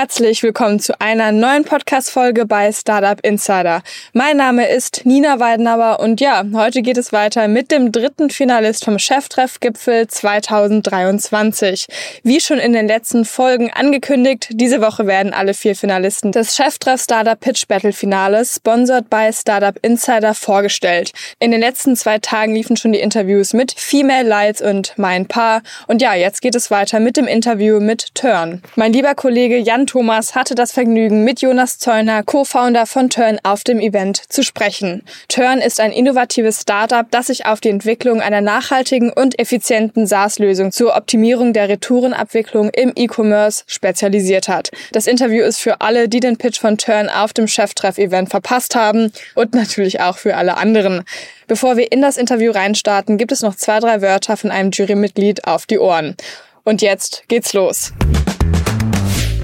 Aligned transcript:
Herzlich 0.00 0.44
willkommen 0.44 0.78
zu 0.78 1.00
einer 1.00 1.32
neuen 1.32 1.64
Podcast-Folge 1.64 2.46
bei 2.46 2.70
Startup 2.70 3.18
Insider. 3.26 3.82
Mein 4.12 4.36
Name 4.36 4.68
ist 4.68 5.00
Nina 5.04 5.40
Weidenauer 5.40 5.98
und 5.98 6.20
ja, 6.20 6.44
heute 6.54 6.82
geht 6.82 6.96
es 6.96 7.12
weiter 7.12 7.48
mit 7.48 7.72
dem 7.72 7.90
dritten 7.90 8.30
Finalist 8.30 8.84
vom 8.84 9.00
Cheftreff-Gipfel 9.00 10.06
2023. 10.06 11.88
Wie 12.22 12.38
schon 12.38 12.58
in 12.58 12.74
den 12.74 12.86
letzten 12.86 13.24
Folgen 13.24 13.72
angekündigt, 13.72 14.50
diese 14.52 14.80
Woche 14.80 15.08
werden 15.08 15.34
alle 15.34 15.52
vier 15.52 15.74
Finalisten 15.74 16.30
des 16.30 16.54
Cheftreff 16.54 17.02
Startup 17.02 17.40
Pitch 17.40 17.66
Battle 17.66 17.92
Finales, 17.92 18.54
sponsored 18.54 19.10
by 19.10 19.30
Startup 19.32 19.76
Insider, 19.82 20.32
vorgestellt. 20.34 21.10
In 21.40 21.50
den 21.50 21.58
letzten 21.58 21.96
zwei 21.96 22.20
Tagen 22.20 22.54
liefen 22.54 22.76
schon 22.76 22.92
die 22.92 23.00
Interviews 23.00 23.52
mit 23.52 23.72
Female 23.72 24.28
Lights 24.28 24.62
und 24.62 24.92
Mein 24.96 25.26
Paar 25.26 25.62
und 25.88 26.00
ja, 26.00 26.14
jetzt 26.14 26.40
geht 26.40 26.54
es 26.54 26.70
weiter 26.70 27.00
mit 27.00 27.16
dem 27.16 27.26
Interview 27.26 27.80
mit 27.80 28.14
Turn. 28.14 28.62
Mein 28.76 28.92
lieber 28.92 29.16
Kollege 29.16 29.58
Jan 29.58 29.87
Thomas 29.88 30.34
hatte 30.34 30.54
das 30.54 30.72
Vergnügen, 30.72 31.24
mit 31.24 31.40
Jonas 31.40 31.78
Zöllner, 31.78 32.22
Co-Founder 32.22 32.84
von 32.84 33.08
Turn, 33.08 33.38
auf 33.42 33.64
dem 33.64 33.80
Event 33.80 34.20
zu 34.30 34.42
sprechen. 34.42 35.02
Turn 35.28 35.60
ist 35.60 35.80
ein 35.80 35.92
innovatives 35.92 36.60
Startup, 36.60 37.10
das 37.10 37.28
sich 37.28 37.46
auf 37.46 37.62
die 37.62 37.70
Entwicklung 37.70 38.20
einer 38.20 38.42
nachhaltigen 38.42 39.10
und 39.10 39.38
effizienten 39.38 40.06
SaaS-Lösung 40.06 40.72
zur 40.72 40.94
Optimierung 40.94 41.54
der 41.54 41.70
Retourenabwicklung 41.70 42.68
im 42.68 42.92
E-Commerce 42.96 43.64
spezialisiert 43.66 44.46
hat. 44.46 44.70
Das 44.92 45.06
Interview 45.06 45.42
ist 45.42 45.58
für 45.58 45.80
alle, 45.80 46.10
die 46.10 46.20
den 46.20 46.36
Pitch 46.36 46.60
von 46.60 46.76
Turn 46.76 47.08
auf 47.08 47.32
dem 47.32 47.48
Cheftreff-Event 47.48 48.28
verpasst 48.28 48.74
haben 48.74 49.10
und 49.34 49.54
natürlich 49.54 50.02
auch 50.02 50.18
für 50.18 50.36
alle 50.36 50.58
anderen. 50.58 51.02
Bevor 51.46 51.78
wir 51.78 51.90
in 51.90 52.02
das 52.02 52.18
Interview 52.18 52.52
reinstarten, 52.52 53.16
gibt 53.16 53.32
es 53.32 53.40
noch 53.40 53.54
zwei, 53.54 53.80
drei 53.80 54.02
Wörter 54.02 54.36
von 54.36 54.50
einem 54.50 54.70
Jurymitglied 54.70 55.46
auf 55.46 55.64
die 55.64 55.78
Ohren. 55.78 56.14
Und 56.62 56.82
jetzt 56.82 57.24
geht's 57.28 57.54
los. 57.54 57.94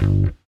you 0.04 0.43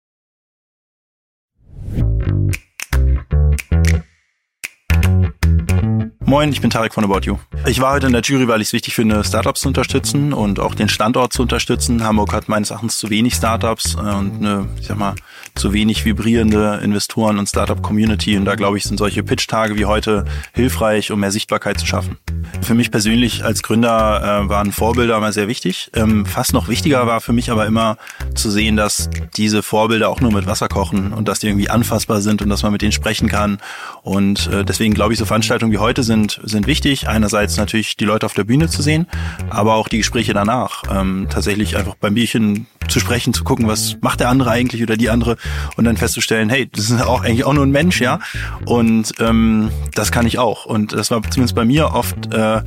Moin, 6.29 6.51
ich 6.51 6.61
bin 6.61 6.71
Tarek 6.71 6.93
von 6.93 7.05
About 7.05 7.21
You. 7.21 7.39
Ich 7.67 7.81
war 7.81 7.93
heute 7.93 8.09
in 8.09 8.13
der 8.13 8.21
Jury, 8.21 8.49
weil 8.49 8.61
ich 8.61 8.69
es 8.69 8.73
wichtig 8.73 8.97
finde, 8.97 9.23
Startups 9.23 9.61
zu 9.61 9.69
unterstützen 9.69 10.33
und 10.33 10.59
auch 10.59 10.75
den 10.75 10.89
Standort 10.89 11.33
zu 11.33 11.43
unterstützen. 11.43 12.03
Hamburg 12.03 12.33
hat 12.33 12.49
meines 12.49 12.71
Erachtens 12.71 12.99
zu 12.99 13.11
wenig 13.11 13.35
Startups 13.35 13.95
und 13.95 14.39
eine, 14.39 14.69
ich 14.81 14.89
sag 14.89 14.99
mal, 14.99 15.15
zu 15.55 15.73
wenig 15.73 16.05
vibrierende 16.05 16.81
Investoren 16.83 17.39
und 17.39 17.49
Startup-Community. 17.49 18.37
Und 18.37 18.45
da 18.45 18.57
glaube 18.57 18.77
ich, 18.77 18.83
sind 18.83 18.99
solche 18.99 19.23
Pitch-Tage 19.23 19.77
wie 19.77 19.85
heute 19.85 20.25
hilfreich, 20.53 21.13
um 21.13 21.21
mehr 21.21 21.31
Sichtbarkeit 21.31 21.79
zu 21.79 21.87
schaffen. 21.87 22.19
Für 22.61 22.75
mich 22.75 22.91
persönlich 22.91 23.45
als 23.45 23.63
Gründer 23.63 24.43
äh, 24.45 24.49
waren 24.49 24.73
Vorbilder 24.73 25.17
immer 25.17 25.33
sehr 25.33 25.47
wichtig. 25.47 25.93
Ähm, 25.95 26.27
fast 26.27 26.53
noch 26.53 26.67
wichtiger 26.67 27.07
war 27.07 27.21
für 27.21 27.33
mich 27.33 27.53
aber 27.53 27.67
immer 27.67 27.99
zu 28.35 28.51
sehen, 28.51 28.77
dass 28.77 29.11
diese 29.37 29.63
Vorbilder 29.63 30.09
auch 30.09 30.21
nur 30.21 30.33
mit 30.33 30.47
Wasser 30.47 30.67
kochen 30.69 31.13
und 31.13 31.29
dass 31.29 31.39
die 31.39 31.47
irgendwie 31.47 31.71
anfassbar 31.71 32.21
sind 32.21 32.43
und 32.43 32.49
dass 32.49 32.65
man 32.65 32.73
mit 32.73 32.83
denen 32.83 32.93
sprechen 32.93 33.29
kann. 33.29 33.59
Und 34.03 34.49
äh, 34.49 34.65
deswegen 34.65 34.93
glaube 34.93 35.13
ich, 35.13 35.19
so 35.21 35.25
Veranstaltungen 35.25 35.73
wie 35.73 35.79
heute 35.79 36.03
sind, 36.03 36.16
sind 36.25 36.67
wichtig. 36.67 37.09
Einerseits 37.09 37.57
natürlich 37.57 37.97
die 37.97 38.05
Leute 38.05 38.27
auf 38.27 38.35
der 38.35 38.45
Bühne 38.45 38.69
zu 38.69 38.83
sehen, 38.83 39.07
aber 39.51 39.75
auch 39.75 39.89
die 39.89 39.99
Gespräche 39.99 40.35
danach. 40.35 40.83
Ähm, 40.91 41.27
tatsächlich 41.31 41.77
einfach 41.77 41.95
beim 41.95 42.15
Bierchen 42.15 42.67
zu 42.89 43.01
sprechen, 43.01 43.35
zu 43.35 43.45
gucken, 43.45 43.67
was 43.69 43.97
macht 44.01 44.21
der 44.21 44.29
andere 44.29 44.51
eigentlich 44.51 44.83
oder 44.83 44.97
die 44.97 45.11
andere 45.11 45.37
und 45.77 45.85
dann 45.85 45.97
festzustellen, 45.97 46.49
hey, 46.49 46.69
das 46.71 46.91
ist 46.91 47.03
auch 47.03 47.23
eigentlich 47.23 47.45
auch 47.45 47.53
nur 47.53 47.67
ein 47.67 47.71
Mensch, 47.71 48.01
ja. 48.01 48.21
Und 48.65 49.13
ähm, 49.21 49.71
das 49.95 50.13
kann 50.13 50.27
ich 50.27 50.39
auch. 50.39 50.67
Und 50.67 50.93
das 50.93 51.11
war 51.11 51.23
zumindest 51.23 51.55
bei 51.55 51.65
mir 51.65 51.93
oft 51.93 52.33
äh, 52.33 52.63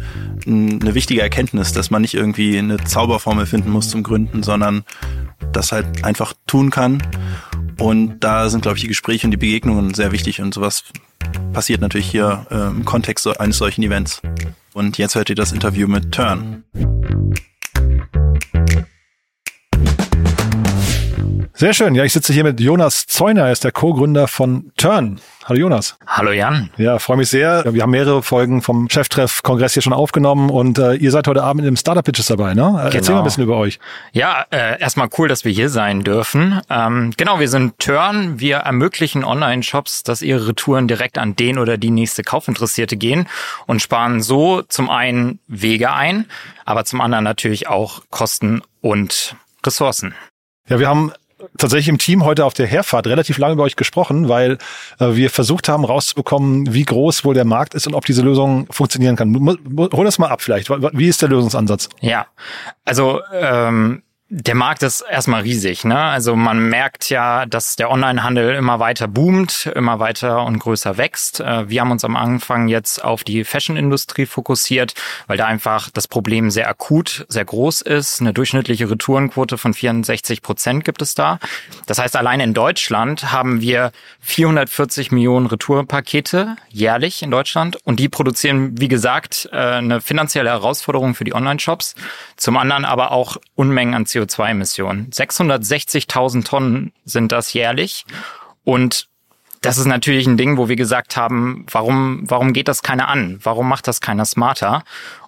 eine 0.46 0.94
wichtige 0.94 1.22
Erkenntnis, 1.22 1.74
dass 1.74 1.92
man 1.92 2.02
nicht 2.02 2.14
irgendwie 2.14 2.58
eine 2.58 2.78
Zauberformel 2.78 3.46
finden 3.46 3.72
muss 3.72 3.90
zum 3.90 4.04
Gründen, 4.04 4.44
sondern 4.44 4.84
das 5.52 5.72
halt 5.72 6.04
einfach 6.04 6.34
tun 6.48 6.70
kann. 6.70 7.02
Und 7.80 8.20
da 8.20 8.50
sind, 8.50 8.62
glaube 8.62 8.78
ich, 8.78 8.82
die 8.82 8.90
Gespräche 8.90 9.26
und 9.26 9.32
die 9.32 9.38
Begegnungen 9.38 9.94
sehr 9.94 10.12
wichtig 10.12 10.42
und 10.42 10.54
sowas 10.54 10.84
passiert 11.54 11.82
natürlich 11.82 12.10
hier 12.10 12.46
äh, 12.50 12.68
im 12.68 12.86
Kontext 12.86 13.26
eines 13.40 13.58
solchen 13.58 13.84
Events. 13.84 14.22
Und 14.74 14.98
jetzt 14.98 15.16
hört 15.16 15.30
ihr 15.30 15.36
das 15.36 15.52
Interview 15.52 15.88
mit 15.88 16.12
Turn. 16.12 16.64
Sehr 21.60 21.74
schön. 21.74 21.94
Ja, 21.94 22.06
ich 22.06 22.14
sitze 22.14 22.32
hier 22.32 22.46
mit 22.46 22.62
Jonas 22.62 23.06
Zeuner, 23.06 23.48
er 23.48 23.52
ist 23.52 23.66
der 23.66 23.74
Co-Gründer 23.74 24.30
von 24.30 24.72
Turn. 24.78 25.20
Hallo 25.44 25.60
Jonas. 25.60 25.98
Hallo 26.08 26.32
Jan. 26.32 26.70
Ja, 26.78 27.00
freue 27.00 27.18
mich 27.18 27.28
sehr. 27.28 27.66
Wir 27.74 27.84
haben 27.84 27.90
mehrere 27.90 28.24
Folgen 28.24 28.62
vom 28.62 28.88
Cheftreff-Kongress 28.88 29.74
hier 29.74 29.82
schon 29.82 29.92
aufgenommen 29.92 30.50
und 30.52 30.80
äh, 30.80 30.94
ihr 30.94 31.12
seid 31.12 31.28
heute 31.28 31.44
Abend 31.44 31.68
im 31.68 31.76
Startup 31.76 32.06
Pitches 32.06 32.28
dabei, 32.28 32.54
ne? 32.54 32.62
Genau. 32.62 32.78
Erzähl 32.78 33.14
mal 33.14 33.20
ein 33.20 33.24
bisschen 33.26 33.44
über 33.44 33.58
euch. 33.58 33.78
Ja, 34.14 34.46
äh, 34.52 34.80
erstmal 34.80 35.10
cool, 35.18 35.28
dass 35.28 35.44
wir 35.44 35.52
hier 35.52 35.68
sein 35.68 36.06
dürfen. 36.06 36.62
Ähm, 36.70 37.12
genau, 37.18 37.42
wir 37.42 37.50
sind 37.50 37.78
Turn. 37.78 38.40
Wir 38.40 38.60
ermöglichen 38.60 39.26
Online-Shops, 39.26 40.04
dass 40.04 40.22
ihre 40.22 40.48
Retouren 40.48 40.88
direkt 40.88 41.18
an 41.18 41.36
den 41.36 41.58
oder 41.58 41.78
die 41.78 41.92
nächste 41.92 42.24
Kaufinteressierte 42.24 42.96
gehen 42.96 43.28
und 43.68 43.82
sparen 43.82 44.22
so 44.22 44.62
zum 44.62 44.90
einen 44.90 45.40
Wege 45.48 45.92
ein, 45.92 46.24
aber 46.64 46.86
zum 46.86 47.02
anderen 47.02 47.26
natürlich 47.26 47.68
auch 47.68 48.04
Kosten 48.12 48.62
und 48.80 49.36
Ressourcen. 49.66 50.16
Ja, 50.70 50.80
wir 50.80 50.88
haben 50.88 51.12
tatsächlich 51.58 51.90
im 51.90 51.98
Team 51.98 52.26
heute 52.26 52.46
auf 52.46 52.54
der 52.54 52.68
Herfahrt 52.68 53.08
relativ 53.08 53.38
lange 53.38 53.54
über 53.54 53.64
euch 53.64 53.76
gesprochen, 53.76 54.30
weil 54.30 54.58
äh, 55.00 55.16
wir 55.16 55.30
versucht 55.30 55.70
haben 55.70 55.86
rauszubekommen, 55.86 56.74
wie 56.74 56.84
groß 56.84 57.26
wohl 57.26 57.34
der 57.34 57.46
Markt 57.46 57.74
ist 57.74 57.88
und 57.88 57.94
ob 57.94 58.06
diese 58.06 58.22
Lösung 58.22 58.68
funktionieren 58.72 59.16
kann. 59.16 59.36
Hol 59.36 60.06
das 60.06 60.20
mal 60.20 60.28
ab 60.28 60.42
vielleicht. 60.42 60.70
Wie 60.70 61.08
ist 61.08 61.22
der 61.22 61.30
Lösungsansatz? 61.30 61.90
Ja, 62.02 62.28
also 62.86 63.22
ähm, 63.34 64.04
der 64.32 64.54
Markt 64.54 64.84
ist 64.84 65.02
erstmal 65.02 65.42
riesig. 65.42 65.86
Ne? 65.86 65.98
Also 65.98 66.36
man 66.36 66.70
merkt 66.70 67.10
ja, 67.10 67.48
dass 67.48 67.76
der 67.76 67.90
Onlinehandel 67.90 68.54
immer 68.54 68.80
weiter 68.80 69.08
boomt, 69.08 69.72
immer 69.76 70.00
weiter 70.00 70.46
und 70.46 70.60
größer 70.60 70.98
wächst. 70.98 71.40
Äh, 71.40 71.68
wir 71.68 71.82
haben 71.82 71.90
uns 71.90 72.06
am 72.06 72.16
Anfang 72.16 72.68
jetzt 72.68 73.04
auf 73.04 73.24
die 73.24 73.44
Fashion-Industrie 73.44 74.28
fokussiert, 74.28 74.94
weil 75.26 75.38
da 75.38 75.48
einfach 75.48 75.90
das 75.90 76.08
Problem 76.08 76.52
sehr 76.52 76.70
akut, 76.70 77.26
sehr 77.28 77.44
groß 77.44 77.82
ist. 77.82 78.22
Eine 78.22 78.32
durchschnittliche 78.32 78.92
Retourenquote 78.92 79.58
von 79.58 79.74
64 79.74 80.44
Prozent 80.44 80.86
gibt 80.86 81.02
es 81.02 81.16
da. 81.16 81.40
Das 81.88 81.98
heißt, 81.98 82.16
allein 82.16 82.40
in 82.40 82.54
Deutschland 82.54 83.32
haben 83.32 83.62
wir 83.62 83.92
440 84.20 85.12
Millionen 85.12 85.48
Retourpakete 85.48 86.56
jährlich 86.70 87.24
in 87.24 87.32
Deutschland 87.32 87.78
und 87.84 88.00
die 88.00 88.10
produzieren, 88.10 88.80
wie 88.80 88.90
gesagt, 88.90 89.50
äh, 89.52 89.58
eine 89.58 90.02
finanzielle 90.02 90.52
Herausforderung 90.52 91.16
für 91.16 91.24
die 91.24 91.34
Online-Shops. 91.34 91.96
Zum 92.38 92.58
anderen 92.58 92.86
aber 92.86 93.12
auch 93.12 93.38
Unmengen 93.56 93.96
an 93.96 94.06
CO2 94.06 94.19
CO2-Emissionen. 94.20 95.10
660.000 95.12 96.46
Tonnen 96.46 96.94
sind 97.06 97.32
das 97.32 97.54
jährlich. 97.54 98.06
Und 98.64 99.08
das 99.62 99.78
ist 99.78 99.86
natürlich 99.86 100.28
ein 100.28 100.38
Ding, 100.38 100.58
wo 100.58 100.70
wir 100.70 100.76
gesagt 100.76 101.18
haben, 101.18 101.66
warum, 101.72 102.24
warum 102.24 102.54
geht 102.54 102.68
das 102.68 102.82
keiner 102.82 103.08
an? 103.08 103.40
Warum 103.44 103.68
macht 103.68 103.88
das 103.88 104.02
keiner 104.02 104.26
smarter? 104.26 104.84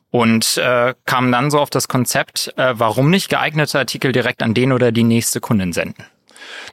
Und 0.10 0.58
äh, 0.58 0.94
kamen 1.06 1.32
dann 1.32 1.52
so 1.52 1.60
auf 1.60 1.70
das 1.70 1.88
Konzept, 1.88 2.54
äh, 2.58 2.74
warum 2.78 3.10
nicht 3.10 3.30
geeignete 3.30 3.80
Artikel 3.80 4.12
direkt 4.12 4.44
an 4.44 4.54
den 4.54 4.74
oder 4.74 4.92
die 4.92 5.04
nächste 5.04 5.40
Kundin 5.40 5.74
senden? 5.74 6.06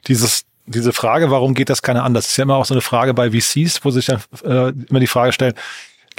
Dieses 0.07 0.45
diese 0.69 0.93
Frage, 0.93 1.31
warum 1.31 1.55
geht 1.55 1.69
das 1.69 1.81
keiner 1.81 2.03
an? 2.03 2.13
Das 2.13 2.27
ist 2.27 2.37
ja 2.37 2.43
immer 2.43 2.55
auch 2.55 2.65
so 2.65 2.75
eine 2.75 2.81
Frage 2.81 3.15
bei 3.15 3.31
VCs, 3.31 3.83
wo 3.83 3.89
sich 3.89 4.05
dann 4.05 4.21
äh, 4.43 4.71
immer 4.87 4.99
die 4.99 5.07
Frage 5.07 5.33
stellen, 5.33 5.55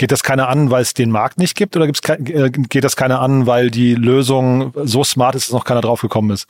Geht 0.00 0.12
das 0.12 0.22
keiner 0.22 0.48
an, 0.48 0.70
weil 0.70 0.80
es 0.80 0.94
den 0.94 1.10
Markt 1.10 1.36
nicht 1.36 1.54
gibt 1.54 1.76
oder 1.76 1.84
gibt's, 1.84 2.00
äh, 2.08 2.48
geht 2.48 2.84
das 2.84 2.96
keiner 2.96 3.20
an, 3.20 3.46
weil 3.46 3.70
die 3.70 3.94
Lösung 3.94 4.72
so 4.74 5.04
smart 5.04 5.34
ist, 5.34 5.48
dass 5.48 5.52
noch 5.52 5.66
keiner 5.66 5.82
drauf 5.82 6.00
gekommen 6.00 6.30
ist? 6.30 6.46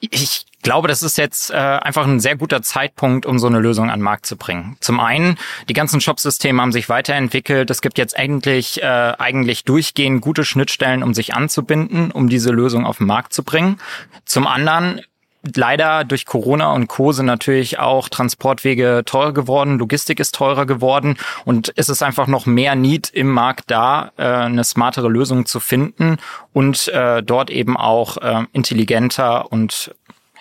Ich 0.00 0.46
glaube, 0.62 0.88
das 0.88 1.02
ist 1.02 1.18
jetzt 1.18 1.50
äh, 1.50 1.54
einfach 1.54 2.06
ein 2.06 2.18
sehr 2.18 2.34
guter 2.34 2.62
Zeitpunkt, 2.62 3.26
um 3.26 3.38
so 3.38 3.46
eine 3.46 3.58
Lösung 3.58 3.90
an 3.90 3.98
den 3.98 4.04
Markt 4.04 4.24
zu 4.24 4.38
bringen. 4.38 4.78
Zum 4.80 5.00
einen, 5.00 5.36
die 5.68 5.74
ganzen 5.74 6.00
Shopsysteme 6.00 6.62
haben 6.62 6.72
sich 6.72 6.88
weiterentwickelt. 6.88 7.70
Es 7.70 7.82
gibt 7.82 7.98
jetzt 7.98 8.16
endlich 8.16 8.82
äh, 8.82 8.86
eigentlich 8.86 9.64
durchgehend 9.64 10.22
gute 10.22 10.46
Schnittstellen, 10.46 11.02
um 11.02 11.12
sich 11.12 11.34
anzubinden, 11.34 12.10
um 12.10 12.30
diese 12.30 12.52
Lösung 12.52 12.86
auf 12.86 12.96
den 12.96 13.06
Markt 13.06 13.34
zu 13.34 13.42
bringen. 13.42 13.80
Zum 14.24 14.46
anderen 14.46 15.02
leider 15.54 16.04
durch 16.04 16.26
Corona 16.26 16.72
und 16.72 16.88
Co. 16.88 17.12
sind 17.12 17.26
natürlich 17.26 17.78
auch 17.78 18.08
Transportwege 18.08 19.02
teurer 19.04 19.32
geworden, 19.32 19.78
Logistik 19.78 20.20
ist 20.20 20.34
teurer 20.34 20.66
geworden 20.66 21.16
und 21.44 21.72
es 21.76 21.88
ist 21.88 22.02
einfach 22.02 22.26
noch 22.26 22.46
mehr 22.46 22.74
Need 22.74 23.10
im 23.10 23.30
Markt 23.30 23.70
da, 23.70 24.12
äh, 24.16 24.24
eine 24.24 24.64
smartere 24.64 25.08
Lösung 25.08 25.46
zu 25.46 25.60
finden 25.60 26.16
und 26.52 26.88
äh, 26.88 27.22
dort 27.22 27.50
eben 27.50 27.76
auch 27.76 28.16
äh, 28.18 28.44
intelligenter 28.52 29.50
und 29.52 29.94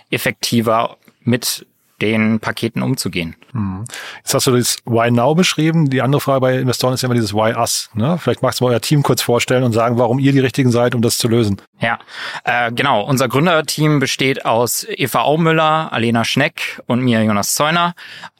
effektiver 0.09 0.97
mit 1.21 1.65
den 2.01 2.39
Paketen 2.39 2.81
umzugehen. 2.81 3.35
Hm. 3.51 3.85
Jetzt 4.17 4.33
hast 4.33 4.47
du 4.47 4.51
das 4.51 4.77
Why 4.85 5.11
Now 5.11 5.35
beschrieben. 5.35 5.89
Die 5.89 6.01
andere 6.01 6.21
Frage 6.21 6.41
bei 6.41 6.57
Investoren 6.57 6.93
ist 6.93 7.01
ja 7.01 7.07
immer 7.07 7.15
dieses 7.15 7.33
Why 7.33 7.53
Us. 7.55 7.89
Ne? 7.93 8.17
Vielleicht 8.17 8.41
magst 8.41 8.59
du 8.59 8.65
mal 8.65 8.71
euer 8.71 8.81
Team 8.81 9.03
kurz 9.03 9.21
vorstellen 9.21 9.63
und 9.63 9.73
sagen, 9.73 9.97
warum 9.97 10.19
ihr 10.19 10.31
die 10.31 10.39
richtigen 10.39 10.71
seid, 10.71 10.95
um 10.95 11.01
das 11.01 11.17
zu 11.17 11.27
lösen. 11.27 11.61
Ja, 11.79 11.99
äh, 12.43 12.71
genau. 12.71 13.03
Unser 13.03 13.27
Gründerteam 13.27 13.99
besteht 13.99 14.45
aus 14.45 14.85
Eva 14.89 15.21
Aumüller, 15.21 15.91
Alena 15.91 16.23
Schneck 16.25 16.81
und 16.87 17.01
mir, 17.01 17.23
Jonas 17.23 17.55
Zeuner. 17.55 17.93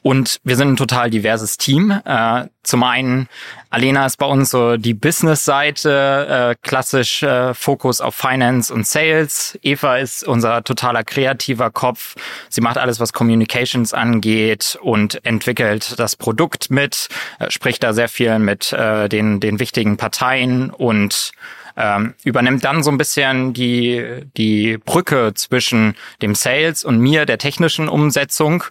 Und 0.04 0.38
wir 0.44 0.56
sind 0.56 0.72
ein 0.72 0.76
total 0.76 1.08
diverses 1.08 1.56
Team. 1.56 1.90
Äh, 2.04 2.48
zum 2.62 2.82
einen, 2.82 3.26
Alena 3.70 4.04
ist 4.04 4.18
bei 4.18 4.26
uns 4.26 4.50
so 4.50 4.76
die 4.76 4.92
Business-Seite, 4.92 6.50
äh, 6.52 6.54
klassisch 6.62 7.22
äh, 7.22 7.54
Fokus 7.54 8.02
auf 8.02 8.14
Finance 8.14 8.72
und 8.72 8.86
Sales. 8.86 9.58
Eva 9.62 9.96
ist 9.96 10.22
unser 10.22 10.62
totaler 10.62 11.04
kreativer 11.04 11.70
Kopf. 11.70 12.16
Sie 12.50 12.60
macht 12.60 12.76
alles, 12.76 13.00
was 13.00 13.14
Communications 13.14 13.94
angeht 13.94 14.78
und 14.82 15.24
entwickelt 15.24 15.98
das 15.98 16.16
Produkt 16.16 16.70
mit, 16.70 17.08
äh, 17.38 17.50
spricht 17.50 17.82
da 17.82 17.94
sehr 17.94 18.08
viel 18.10 18.38
mit 18.38 18.74
äh, 18.74 19.08
den, 19.08 19.40
den 19.40 19.58
wichtigen 19.58 19.96
Parteien 19.96 20.68
und 20.68 21.32
ähm, 21.76 22.14
übernimmt 22.24 22.64
dann 22.64 22.82
so 22.82 22.90
ein 22.90 22.98
bisschen 22.98 23.52
die, 23.52 24.22
die 24.36 24.76
Brücke 24.78 25.32
zwischen 25.34 25.96
dem 26.22 26.34
Sales 26.34 26.84
und 26.84 26.98
mir, 26.98 27.26
der 27.26 27.38
technischen 27.38 27.88
Umsetzung 27.88 28.64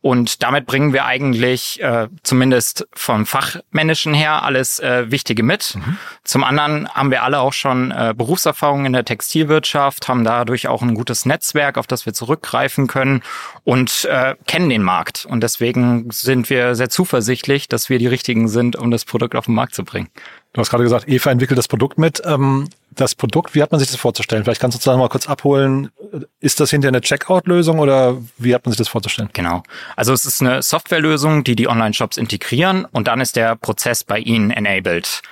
und 0.00 0.44
damit 0.44 0.66
bringen 0.66 0.92
wir 0.92 1.06
eigentlich 1.06 1.82
äh, 1.82 2.06
zumindest 2.22 2.86
vom 2.94 3.26
Fachmännischen 3.26 4.14
her 4.14 4.44
alles 4.44 4.78
äh, 4.78 5.10
Wichtige 5.10 5.42
mit. 5.42 5.74
Mhm. 5.74 5.98
Zum 6.22 6.44
anderen 6.44 6.88
haben 6.88 7.10
wir 7.10 7.24
alle 7.24 7.40
auch 7.40 7.52
schon 7.52 7.90
äh, 7.90 8.14
Berufserfahrung 8.16 8.86
in 8.86 8.92
der 8.92 9.04
Textilwirtschaft, 9.04 10.06
haben 10.06 10.22
dadurch 10.22 10.68
auch 10.68 10.82
ein 10.82 10.94
gutes 10.94 11.26
Netzwerk, 11.26 11.78
auf 11.78 11.88
das 11.88 12.06
wir 12.06 12.14
zurückgreifen 12.14 12.86
können 12.86 13.22
und 13.64 14.04
äh, 14.04 14.36
kennen 14.46 14.68
den 14.68 14.82
Markt. 14.82 15.26
Und 15.26 15.42
deswegen 15.42 16.10
sind 16.12 16.48
wir 16.48 16.76
sehr 16.76 16.90
zuversichtlich, 16.90 17.66
dass 17.66 17.88
wir 17.88 17.98
die 17.98 18.06
Richtigen 18.06 18.48
sind, 18.48 18.76
um 18.76 18.92
das 18.92 19.04
Produkt 19.04 19.34
auf 19.34 19.46
den 19.46 19.54
Markt 19.54 19.74
zu 19.74 19.84
bringen. 19.84 20.08
Du 20.58 20.62
hast 20.62 20.70
gerade 20.70 20.82
gesagt, 20.82 21.08
Eva 21.08 21.30
entwickelt 21.30 21.56
das 21.56 21.68
Produkt 21.68 21.98
mit. 21.98 22.20
Ähm, 22.24 22.68
das 22.90 23.14
Produkt, 23.14 23.54
wie 23.54 23.62
hat 23.62 23.70
man 23.70 23.78
sich 23.78 23.92
das 23.92 24.00
vorzustellen? 24.00 24.42
Vielleicht 24.42 24.60
kannst 24.60 24.84
du 24.84 24.90
da 24.90 24.96
mal 24.96 25.08
kurz 25.08 25.28
abholen. 25.28 25.90
Ist 26.40 26.58
das 26.58 26.70
hinterher 26.70 26.90
eine 26.90 27.00
Checkout-Lösung 27.00 27.78
oder 27.78 28.16
wie 28.38 28.56
hat 28.56 28.66
man 28.66 28.72
sich 28.72 28.78
das 28.78 28.88
vorzustellen? 28.88 29.30
Genau. 29.32 29.62
Also 29.94 30.12
es 30.12 30.26
ist 30.26 30.42
eine 30.42 30.60
Softwarelösung, 30.60 31.44
die 31.44 31.54
die 31.54 31.68
Online-Shops 31.68 32.16
integrieren 32.16 32.86
und 32.86 33.06
dann 33.06 33.20
ist 33.20 33.36
der 33.36 33.54
Prozess 33.54 34.02
bei 34.02 34.18
ihnen 34.18 34.50
enabled. 34.50 35.22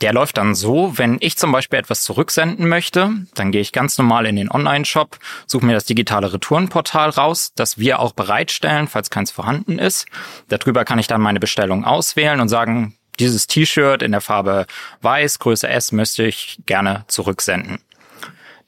Der 0.00 0.12
läuft 0.12 0.36
dann 0.36 0.56
so, 0.56 0.98
wenn 0.98 1.18
ich 1.20 1.38
zum 1.38 1.52
Beispiel 1.52 1.78
etwas 1.78 2.02
zurücksenden 2.02 2.68
möchte, 2.68 3.12
dann 3.36 3.52
gehe 3.52 3.60
ich 3.60 3.70
ganz 3.70 3.96
normal 3.98 4.26
in 4.26 4.34
den 4.34 4.50
Online-Shop, 4.50 5.20
suche 5.46 5.64
mir 5.64 5.74
das 5.74 5.84
digitale 5.84 6.32
Retourenportal 6.32 7.10
raus, 7.10 7.52
das 7.54 7.78
wir 7.78 8.00
auch 8.00 8.14
bereitstellen, 8.14 8.88
falls 8.88 9.10
keins 9.10 9.30
vorhanden 9.30 9.78
ist. 9.78 10.06
Darüber 10.48 10.84
kann 10.84 10.98
ich 10.98 11.06
dann 11.06 11.20
meine 11.20 11.38
Bestellung 11.38 11.84
auswählen 11.84 12.40
und 12.40 12.48
sagen, 12.48 12.96
dieses 13.18 13.46
T-Shirt 13.46 14.02
in 14.02 14.12
der 14.12 14.20
Farbe 14.20 14.66
Weiß, 15.02 15.38
Größe 15.38 15.68
S, 15.68 15.92
möchte 15.92 16.24
ich 16.24 16.58
gerne 16.66 17.04
zurücksenden. 17.08 17.78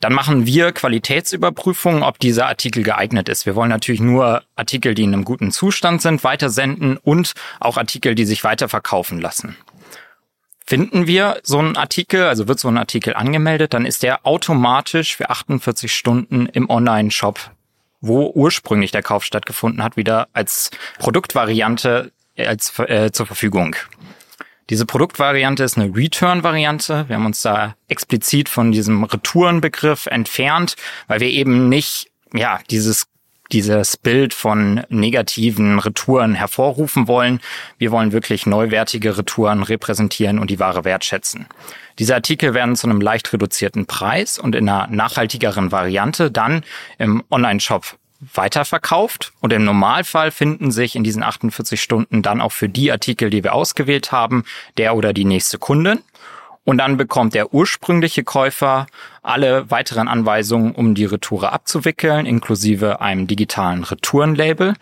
Dann 0.00 0.12
machen 0.12 0.46
wir 0.46 0.70
Qualitätsüberprüfungen, 0.70 2.04
ob 2.04 2.20
dieser 2.20 2.46
Artikel 2.46 2.84
geeignet 2.84 3.28
ist. 3.28 3.46
Wir 3.46 3.56
wollen 3.56 3.70
natürlich 3.70 4.00
nur 4.00 4.44
Artikel, 4.54 4.94
die 4.94 5.02
in 5.02 5.12
einem 5.12 5.24
guten 5.24 5.50
Zustand 5.50 6.02
sind, 6.02 6.22
weitersenden 6.22 6.98
und 6.98 7.32
auch 7.58 7.76
Artikel, 7.76 8.14
die 8.14 8.24
sich 8.24 8.44
weiterverkaufen 8.44 9.20
lassen. 9.20 9.56
Finden 10.64 11.06
wir 11.06 11.40
so 11.42 11.58
einen 11.58 11.76
Artikel, 11.76 12.24
also 12.24 12.46
wird 12.46 12.60
so 12.60 12.68
ein 12.68 12.78
Artikel 12.78 13.14
angemeldet, 13.14 13.74
dann 13.74 13.86
ist 13.86 14.02
der 14.02 14.24
automatisch 14.24 15.16
für 15.16 15.30
48 15.30 15.92
Stunden 15.92 16.46
im 16.46 16.70
Online-Shop, 16.70 17.40
wo 18.00 18.30
ursprünglich 18.32 18.92
der 18.92 19.02
Kauf 19.02 19.24
stattgefunden 19.24 19.82
hat, 19.82 19.96
wieder 19.96 20.28
als 20.32 20.70
Produktvariante 20.98 22.12
als, 22.36 22.78
äh, 22.78 23.10
zur 23.10 23.26
Verfügung. 23.26 23.74
Diese 24.70 24.84
Produktvariante 24.84 25.64
ist 25.64 25.78
eine 25.78 25.94
Return-Variante. 25.94 27.06
Wir 27.08 27.16
haben 27.16 27.26
uns 27.26 27.40
da 27.42 27.74
explizit 27.88 28.48
von 28.48 28.70
diesem 28.70 29.04
Retourenbegriff 29.04 30.06
entfernt, 30.06 30.76
weil 31.06 31.20
wir 31.20 31.28
eben 31.28 31.68
nicht, 31.68 32.10
ja, 32.34 32.60
dieses 32.70 33.06
dieses 33.52 33.96
Bild 33.96 34.34
von 34.34 34.82
negativen 34.90 35.78
Retouren 35.78 36.34
hervorrufen 36.34 37.08
wollen. 37.08 37.40
Wir 37.78 37.90
wollen 37.90 38.12
wirklich 38.12 38.46
neuwertige 38.46 39.16
Retouren 39.16 39.62
repräsentieren 39.62 40.38
und 40.38 40.50
die 40.50 40.58
Ware 40.58 40.84
wertschätzen. 40.84 41.46
Diese 41.98 42.14
Artikel 42.14 42.54
werden 42.54 42.76
zu 42.76 42.86
einem 42.86 43.00
leicht 43.00 43.32
reduzierten 43.32 43.86
Preis 43.86 44.38
und 44.38 44.54
in 44.54 44.68
einer 44.68 44.86
nachhaltigeren 44.88 45.72
Variante 45.72 46.30
dann 46.30 46.62
im 46.98 47.24
Online-Shop 47.30 47.96
weiterverkauft 48.20 49.32
und 49.40 49.52
im 49.52 49.64
Normalfall 49.64 50.30
finden 50.30 50.70
sich 50.70 50.96
in 50.96 51.04
diesen 51.04 51.22
48 51.22 51.80
Stunden 51.80 52.22
dann 52.22 52.40
auch 52.40 52.52
für 52.52 52.68
die 52.68 52.90
Artikel, 52.90 53.30
die 53.30 53.44
wir 53.44 53.54
ausgewählt 53.54 54.12
haben, 54.12 54.44
der 54.76 54.96
oder 54.96 55.12
die 55.12 55.24
nächste 55.24 55.58
Kundin. 55.58 56.00
Und 56.64 56.78
dann 56.78 56.98
bekommt 56.98 57.32
der 57.32 57.54
ursprüngliche 57.54 58.24
Käufer 58.24 58.86
alle 59.22 59.70
weiteren 59.70 60.06
Anweisungen, 60.06 60.72
um 60.72 60.94
die 60.94 61.06
Retoure 61.06 61.52
abzuwickeln, 61.52 62.26
inklusive 62.26 63.00
einem 63.00 63.26
digitalen 63.26 63.84
Retourenlabel. 63.84 64.74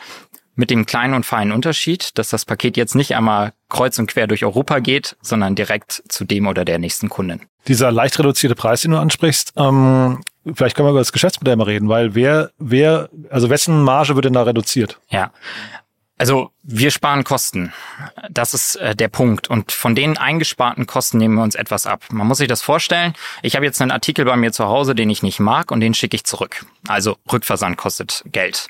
Mit 0.57 0.71
dem 0.71 0.87
kleinen 0.87 1.15
und 1.15 1.27
feinen 1.27 1.53
Unterschied, 1.53 2.19
dass 2.19 2.31
das 2.31 2.47
Paket 2.47 2.79
jetzt 2.79 2.95
nicht 2.95 3.15
einmal 3.15 3.53
kreuz 3.69 3.99
und 3.99 4.11
quer 4.11 4.27
durch 4.27 4.43
Europa 4.43 4.79
geht, 4.79 5.17
sondern 5.21 5.55
direkt 5.55 6.03
zu 6.09 6.25
dem 6.25 6.47
oder 6.47 6.65
der 6.65 6.79
nächsten 6.79 7.11
Kundin. 7.11 7.43
Dieser 7.69 7.93
leicht 7.93 8.19
reduzierte 8.19 8.57
Preis, 8.57 8.81
den 8.81 8.93
du 8.93 8.99
ansprichst, 8.99 9.53
ähm, 9.57 10.23
vielleicht 10.55 10.77
können 10.77 10.87
wir 10.87 10.93
über 10.93 11.01
das 11.01 11.13
Geschäftsmodell 11.13 11.57
mal 11.57 11.65
reden, 11.65 11.89
weil 11.89 12.15
wer, 12.15 12.51
wer, 12.59 13.09
also 13.31 13.51
wessen 13.51 13.83
Marge 13.83 14.15
wird 14.15 14.25
denn 14.25 14.33
da 14.33 14.43
reduziert? 14.43 15.01
Ja. 15.09 15.33
Also 16.19 16.51
wir 16.63 16.91
sparen 16.91 17.25
Kosten. 17.25 17.75
Das 18.31 18.55
ist 18.55 18.77
äh, 18.77 18.97
der 18.97 19.09
Punkt. 19.09 19.49
Und 19.49 19.71
von 19.71 19.95
den 19.95 20.17
eingesparten 20.17 20.87
Kosten 20.87 21.19
nehmen 21.19 21.35
wir 21.35 21.43
uns 21.43 21.55
etwas 21.55 21.87
ab. 21.87 22.05
Man 22.11 22.27
muss 22.27 22.39
sich 22.39 22.49
das 22.49 22.63
vorstellen. 22.63 23.13
Ich 23.43 23.55
habe 23.55 23.67
jetzt 23.67 23.83
einen 23.83 23.91
Artikel 23.91 24.25
bei 24.25 24.35
mir 24.37 24.51
zu 24.51 24.65
Hause, 24.65 24.95
den 24.95 25.11
ich 25.11 25.23
nicht 25.23 25.41
mag 25.41 25.71
und 25.71 25.81
den 25.81 25.93
schicke 25.93 26.17
ich 26.17 26.25
zurück. 26.25 26.65
Also 26.89 27.19
Rückversand 27.31 27.77
kostet 27.77 28.25
Geld. 28.33 28.69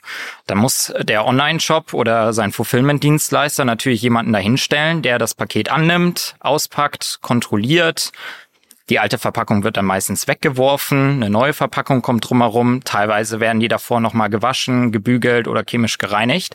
Da 0.49 0.57
muss 0.57 0.93
der 1.01 1.25
Online-Shop 1.25 1.95
oder 1.95 2.33
sein 2.33 2.51
Fulfillment-Dienstleister 2.51 3.65
natürlich 3.65 4.03
jemanden 4.03 4.33
dahinstellen, 4.33 5.03
der 5.03 5.21
das 5.21 5.35
Paket 5.35 5.71
annimmt, 5.71 6.35
auspackt, 6.41 7.21
kontrolliert, 7.23 8.11
die 8.89 8.99
alte 8.99 9.19
Verpackung 9.19 9.65
wird 9.65 9.77
dann 9.77 9.85
meistens 9.85 10.29
weggeworfen, 10.29 11.15
eine 11.15 11.31
neue 11.31 11.53
Verpackung 11.53 12.03
kommt 12.03 12.29
drumherum, 12.29 12.85
teilweise 12.85 13.41
werden 13.41 13.61
die 13.61 13.69
davor 13.69 14.01
nochmal 14.01 14.31
gewaschen, 14.31 14.93
gebügelt 14.93 15.49
oder 15.49 15.65
chemisch 15.65 15.99
gereinigt. 15.99 16.55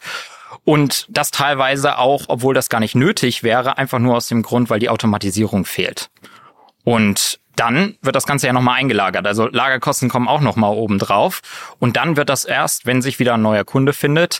Und 0.63 1.07
das 1.10 1.31
teilweise 1.31 1.98
auch, 1.98 2.25
obwohl 2.28 2.54
das 2.54 2.69
gar 2.69 2.80
nicht 2.80 2.95
nötig 2.95 3.44
wäre, 3.44 3.78
einfach 3.78 4.00
nur 4.00 4.16
aus 4.16 4.28
dem 4.28 4.42
Grund, 4.42 4.69
weil 4.69 4.80
die 4.80 4.89
Automatisierung 4.89 5.66
fehlt. 5.66 6.10
Und 6.83 7.39
dann 7.56 7.98
wird 8.01 8.16
das 8.16 8.25
Ganze 8.25 8.48
ja 8.48 8.54
nochmal 8.54 8.80
eingelagert. 8.80 9.27
Also 9.27 9.48
Lagerkosten 9.48 10.10
kommen 10.10 10.27
auch 10.27 10.42
nochmal 10.42 10.74
oben 10.74 11.00
drauf. 11.00 11.42
Und 11.80 11.98
dann 11.98 12.18
wird 12.18 12.30
das 12.30 12.45
erst, 12.45 12.86
wenn 12.86 13.01
sich 13.01 13.19
wieder 13.19 13.36
ein 13.36 13.42
neuer 13.42 13.66
Kunde 13.66 13.94
findet, 13.94 14.39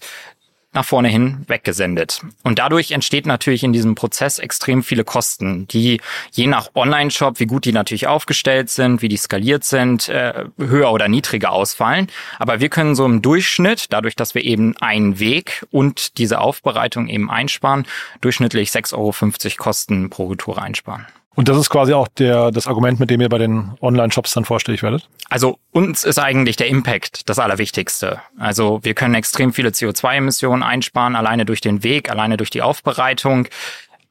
nach 0.74 0.86
vorne 0.86 1.10
hin 1.10 1.44
weggesendet. 1.48 2.22
Und 2.44 2.60
dadurch 2.60 2.92
entsteht 2.92 3.26
natürlich 3.26 3.64
in 3.64 3.74
diesem 3.74 3.96
Prozess 3.96 4.40
extrem 4.40 4.84
viele 4.84 5.04
Kosten, 5.04 5.68
die 5.68 6.00
je 6.32 6.48
nach 6.48 6.70
Online-Shop, 6.76 7.40
wie 7.40 7.46
gut 7.46 7.66
die 7.66 7.74
natürlich 7.74 8.08
aufgestellt 8.08 8.70
sind, 8.70 9.02
wie 9.02 9.10
die 9.10 9.18
skaliert 9.18 9.64
sind, 9.64 10.08
äh, 10.08 10.46
höher 10.58 10.92
oder 10.92 11.08
niedriger 11.08 11.52
ausfallen. 11.52 12.08
Aber 12.40 12.62
wir 12.62 12.70
können 12.70 12.96
so 12.96 13.06
im 13.06 13.22
Durchschnitt, 13.22 13.88
dadurch, 13.92 14.16
dass 14.16 14.34
wir 14.34 14.44
eben 14.44 14.78
einen 14.78 15.20
Weg 15.20 15.66
und 15.72 16.18
diese 16.18 16.40
Aufbereitung 16.40 17.10
eben 17.10 17.30
einsparen, 17.30 17.86
durchschnittlich 18.22 18.70
6,50 18.70 18.94
Euro 18.96 19.56
Kosten 19.58 20.10
pro 20.10 20.28
Retour 20.28 20.62
einsparen. 20.62 21.06
Und 21.36 21.48
das 21.48 21.58
ist 21.58 21.70
quasi 21.70 21.94
auch 21.94 22.10
der, 22.10 22.52
das 22.52 22.68
Argument, 22.68 23.00
mit 23.00 23.10
dem 23.10 23.22
ihr 23.22 23.30
bei 23.30 23.38
den 23.38 23.72
Online-Shops 23.82 24.34
dann 24.34 24.44
vorstellig 24.44 24.84
werdet? 24.84 25.08
Also 25.30 25.60
uns 25.72 26.04
ist 26.04 26.20
eigentlich 26.20 26.58
der 26.58 26.68
Impact 26.68 27.30
das 27.30 27.40
Allerwichtigste. 27.40 28.22
Also 28.38 28.80
wir 28.84 28.94
können 28.94 29.16
extrem 29.16 29.54
viele 29.54 29.70
CO2-Emissionen 29.70 30.62
einsparen, 30.62 31.16
alleine 31.16 31.46
durch 31.46 31.62
den 31.62 31.84
Weg, 31.84 32.12
alleine 32.12 32.36
durch 32.36 32.50
die 32.50 32.62
Aufbereitung. 32.62 33.48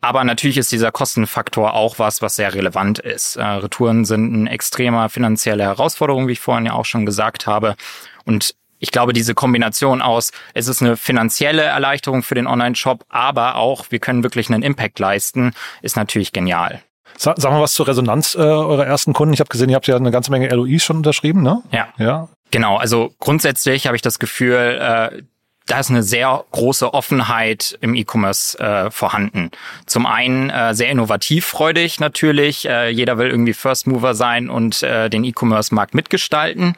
Aber 0.01 0.25
natürlich 0.25 0.57
ist 0.57 0.73
dieser 0.73 0.93
Kostenfaktor 0.93 1.75
auch 1.75 1.99
was, 1.99 2.23
was 2.23 2.37
sehr 2.37 2.55
relevant 2.55 3.01
ist. 3.01 3.37
Äh, 3.37 3.45
Retouren 3.45 4.07
sind 4.07 4.33
eine 4.35 4.51
extremer 4.51 5.11
finanzielle 5.11 5.65
Herausforderung, 5.65 6.27
wie 6.27 6.33
ich 6.33 6.41
vorhin 6.41 6.65
ja 6.65 6.73
auch 6.73 6.87
schon 6.87 7.05
gesagt 7.05 7.47
habe. 7.47 7.77
Und 8.25 8.55
ich 8.79 8.93
glaube, 8.93 9.13
diese 9.13 9.35
Kombination 9.35 10.01
aus, 10.01 10.33
es 10.55 10.69
ist 10.69 10.81
eine 10.81 10.97
finanzielle 10.97 11.63
Erleichterung 11.63 12.23
für 12.23 12.35
den 12.35 12.47
Online-Shop, 12.47 13.05
aber 13.11 13.57
auch, 13.57 13.85
wir 13.91 13.99
können 13.99 14.23
wirklich 14.23 14.49
einen 14.49 14.63
Impact 14.63 14.99
leisten, 14.99 15.53
ist 15.83 15.97
natürlich 15.97 16.33
genial. 16.33 16.83
Sag, 17.17 17.37
sag 17.39 17.53
mal 17.53 17.61
was 17.61 17.75
zur 17.75 17.89
Resonanz 17.89 18.35
äh, 18.35 18.39
eurer 18.39 18.87
ersten 18.87 19.13
Kunden. 19.13 19.35
Ich 19.35 19.41
habe 19.41 19.49
gesehen, 19.49 19.69
ihr 19.69 19.77
habt 19.77 19.87
ja 19.87 19.97
eine 19.97 20.11
ganze 20.11 20.31
Menge 20.31 20.49
LOIs 20.49 20.83
schon 20.83 20.99
unterschrieben, 20.99 21.43
ne? 21.43 21.63
Ja. 21.71 21.89
Ja. 21.99 22.29
Genau, 22.51 22.77
also 22.77 23.13
grundsätzlich 23.21 23.87
habe 23.87 23.97
ich 23.97 24.03
das 24.03 24.19
Gefühl, 24.19 24.79
äh, 24.81 25.23
da 25.67 25.79
ist 25.79 25.91
eine 25.91 26.03
sehr 26.03 26.45
große 26.51 26.93
Offenheit 26.93 27.79
im 27.81 27.95
E-Commerce 27.95 28.59
äh, 28.59 28.91
vorhanden. 28.91 29.51
Zum 29.87 30.05
einen 30.05 30.51
äh, 30.51 30.75
sehr 30.75 30.91
innovativfreudig 30.91 32.01
natürlich. 32.01 32.69
Äh, 32.69 32.89
jeder 32.89 33.19
will 33.19 33.29
irgendwie 33.29 33.53
First 33.53 33.87
Mover 33.87 34.15
sein 34.15 34.51
und 34.51 34.83
äh, 34.83 35.09
den 35.09 35.23
E-Commerce-Markt 35.23 35.95
mitgestalten. 35.95 36.75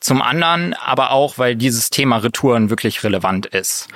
Zum 0.00 0.20
anderen 0.20 0.74
aber 0.74 1.12
auch, 1.12 1.38
weil 1.38 1.56
dieses 1.56 1.88
Thema 1.88 2.18
Retouren 2.18 2.68
wirklich 2.68 3.04
relevant 3.04 3.46
ist. 3.46 3.88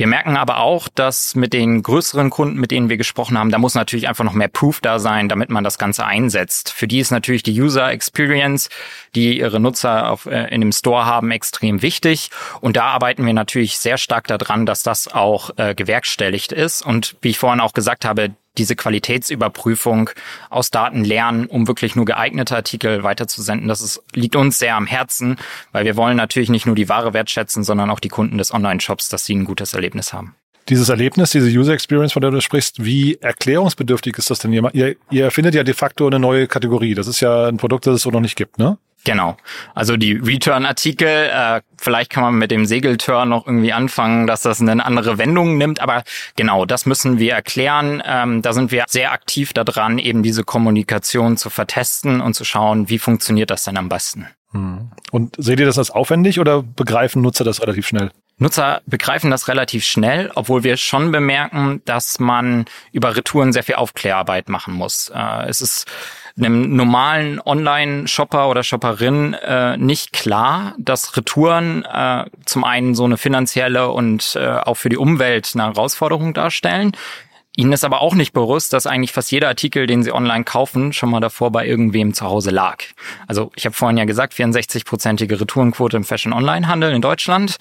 Wir 0.00 0.06
merken 0.06 0.38
aber 0.38 0.60
auch, 0.60 0.88
dass 0.88 1.34
mit 1.34 1.52
den 1.52 1.82
größeren 1.82 2.30
Kunden, 2.30 2.58
mit 2.58 2.70
denen 2.70 2.88
wir 2.88 2.96
gesprochen 2.96 3.36
haben, 3.36 3.50
da 3.50 3.58
muss 3.58 3.74
natürlich 3.74 4.08
einfach 4.08 4.24
noch 4.24 4.32
mehr 4.32 4.48
Proof 4.48 4.80
da 4.80 4.98
sein, 4.98 5.28
damit 5.28 5.50
man 5.50 5.62
das 5.62 5.76
Ganze 5.76 6.06
einsetzt. 6.06 6.72
Für 6.72 6.88
die 6.88 7.00
ist 7.00 7.10
natürlich 7.10 7.42
die 7.42 7.60
User 7.60 7.90
Experience, 7.90 8.70
die 9.14 9.38
ihre 9.38 9.60
Nutzer 9.60 10.10
auf, 10.10 10.24
äh, 10.24 10.46
in 10.54 10.62
dem 10.62 10.72
Store 10.72 11.04
haben, 11.04 11.30
extrem 11.30 11.82
wichtig. 11.82 12.30
Und 12.62 12.78
da 12.78 12.84
arbeiten 12.84 13.26
wir 13.26 13.34
natürlich 13.34 13.76
sehr 13.76 13.98
stark 13.98 14.26
daran, 14.26 14.64
dass 14.64 14.82
das 14.82 15.06
auch 15.06 15.50
äh, 15.58 15.74
gewerkstelligt 15.74 16.52
ist. 16.52 16.80
Und 16.80 17.16
wie 17.20 17.28
ich 17.28 17.38
vorhin 17.38 17.60
auch 17.60 17.74
gesagt 17.74 18.06
habe, 18.06 18.30
diese 18.58 18.76
Qualitätsüberprüfung 18.76 20.10
aus 20.48 20.70
Daten 20.70 21.04
lernen, 21.04 21.46
um 21.46 21.68
wirklich 21.68 21.96
nur 21.96 22.04
geeignete 22.04 22.56
Artikel 22.56 23.02
weiterzusenden. 23.02 23.68
Das 23.68 23.80
ist, 23.80 24.02
liegt 24.12 24.36
uns 24.36 24.58
sehr 24.58 24.76
am 24.76 24.86
Herzen, 24.86 25.36
weil 25.72 25.84
wir 25.84 25.96
wollen 25.96 26.16
natürlich 26.16 26.50
nicht 26.50 26.66
nur 26.66 26.74
die 26.74 26.88
Ware 26.88 27.14
wertschätzen, 27.14 27.64
sondern 27.64 27.90
auch 27.90 28.00
die 28.00 28.08
Kunden 28.08 28.38
des 28.38 28.52
Online-Shops, 28.52 29.08
dass 29.08 29.24
sie 29.24 29.34
ein 29.34 29.44
gutes 29.44 29.74
Erlebnis 29.74 30.12
haben. 30.12 30.34
Dieses 30.68 30.88
Erlebnis, 30.88 31.30
diese 31.30 31.48
User 31.48 31.72
Experience, 31.72 32.12
von 32.12 32.22
der 32.22 32.30
du 32.30 32.40
sprichst, 32.40 32.84
wie 32.84 33.16
erklärungsbedürftig 33.16 34.18
ist 34.18 34.30
das 34.30 34.40
denn? 34.40 34.52
Ihr, 34.52 34.96
ihr 35.10 35.24
erfindet 35.24 35.54
ja 35.54 35.64
de 35.64 35.74
facto 35.74 36.06
eine 36.06 36.18
neue 36.18 36.46
Kategorie. 36.46 36.94
Das 36.94 37.08
ist 37.08 37.20
ja 37.20 37.48
ein 37.48 37.56
Produkt, 37.56 37.86
das 37.86 37.96
es 37.96 38.02
so 38.02 38.10
noch 38.10 38.20
nicht 38.20 38.36
gibt, 38.36 38.58
ne? 38.58 38.78
Genau. 39.04 39.36
Also 39.74 39.96
die 39.96 40.12
Return-Artikel, 40.12 41.08
äh, 41.08 41.62
vielleicht 41.78 42.10
kann 42.10 42.22
man 42.22 42.34
mit 42.34 42.50
dem 42.50 42.66
Segelturn 42.66 43.30
noch 43.30 43.46
irgendwie 43.46 43.72
anfangen, 43.72 44.26
dass 44.26 44.42
das 44.42 44.60
eine 44.60 44.84
andere 44.84 45.16
Wendung 45.16 45.56
nimmt, 45.56 45.80
aber 45.80 46.04
genau, 46.36 46.66
das 46.66 46.84
müssen 46.84 47.18
wir 47.18 47.32
erklären. 47.32 48.02
Ähm, 48.04 48.42
da 48.42 48.52
sind 48.52 48.72
wir 48.72 48.84
sehr 48.88 49.12
aktiv 49.12 49.52
daran, 49.54 49.98
eben 49.98 50.22
diese 50.22 50.44
Kommunikation 50.44 51.38
zu 51.38 51.48
vertesten 51.48 52.20
und 52.20 52.34
zu 52.34 52.44
schauen, 52.44 52.88
wie 52.90 52.98
funktioniert 52.98 53.50
das 53.50 53.64
denn 53.64 53.78
am 53.78 53.88
besten. 53.88 54.26
Hm. 54.52 54.90
Und 55.10 55.36
seht 55.38 55.60
ihr 55.60 55.66
das 55.66 55.78
als 55.78 55.90
aufwendig 55.90 56.38
oder 56.38 56.62
begreifen 56.62 57.22
Nutzer 57.22 57.44
das 57.44 57.62
relativ 57.62 57.86
schnell? 57.86 58.10
Nutzer 58.40 58.80
begreifen 58.86 59.30
das 59.30 59.48
relativ 59.48 59.84
schnell, 59.84 60.30
obwohl 60.34 60.64
wir 60.64 60.78
schon 60.78 61.12
bemerken, 61.12 61.82
dass 61.84 62.18
man 62.18 62.64
über 62.90 63.14
Retouren 63.14 63.52
sehr 63.52 63.62
viel 63.62 63.74
Aufklärarbeit 63.74 64.48
machen 64.48 64.74
muss. 64.74 65.10
Äh, 65.14 65.48
es 65.48 65.60
ist 65.60 65.86
einem 66.40 66.74
normalen 66.74 67.40
Online-Shopper 67.40 68.48
oder 68.48 68.62
Shopperin 68.62 69.34
äh, 69.34 69.76
nicht 69.76 70.12
klar, 70.12 70.74
dass 70.78 71.16
Retouren 71.16 71.84
äh, 71.84 72.24
zum 72.44 72.64
einen 72.64 72.94
so 72.94 73.04
eine 73.04 73.16
finanzielle 73.16 73.90
und 73.90 74.36
äh, 74.36 74.46
auch 74.46 74.74
für 74.74 74.88
die 74.88 74.96
Umwelt 74.96 75.50
eine 75.54 75.64
Herausforderung 75.64 76.34
darstellen. 76.34 76.92
Ihnen 77.56 77.72
ist 77.72 77.84
aber 77.84 78.00
auch 78.00 78.14
nicht 78.14 78.32
bewusst, 78.32 78.72
dass 78.72 78.86
eigentlich 78.86 79.12
fast 79.12 79.32
jeder 79.32 79.48
Artikel, 79.48 79.86
den 79.86 80.02
Sie 80.02 80.12
online 80.12 80.44
kaufen, 80.44 80.92
schon 80.92 81.10
mal 81.10 81.20
davor 81.20 81.50
bei 81.50 81.66
irgendwem 81.66 82.14
zu 82.14 82.24
Hause 82.24 82.50
lag. 82.50 82.78
Also 83.26 83.50
ich 83.56 83.66
habe 83.66 83.74
vorhin 83.74 83.98
ja 83.98 84.04
gesagt, 84.04 84.34
64-prozentige 84.34 85.40
Retourenquote 85.40 85.96
im 85.96 86.04
Fashion-Online-Handel 86.04 86.92
in 86.92 87.02
Deutschland. 87.02 87.56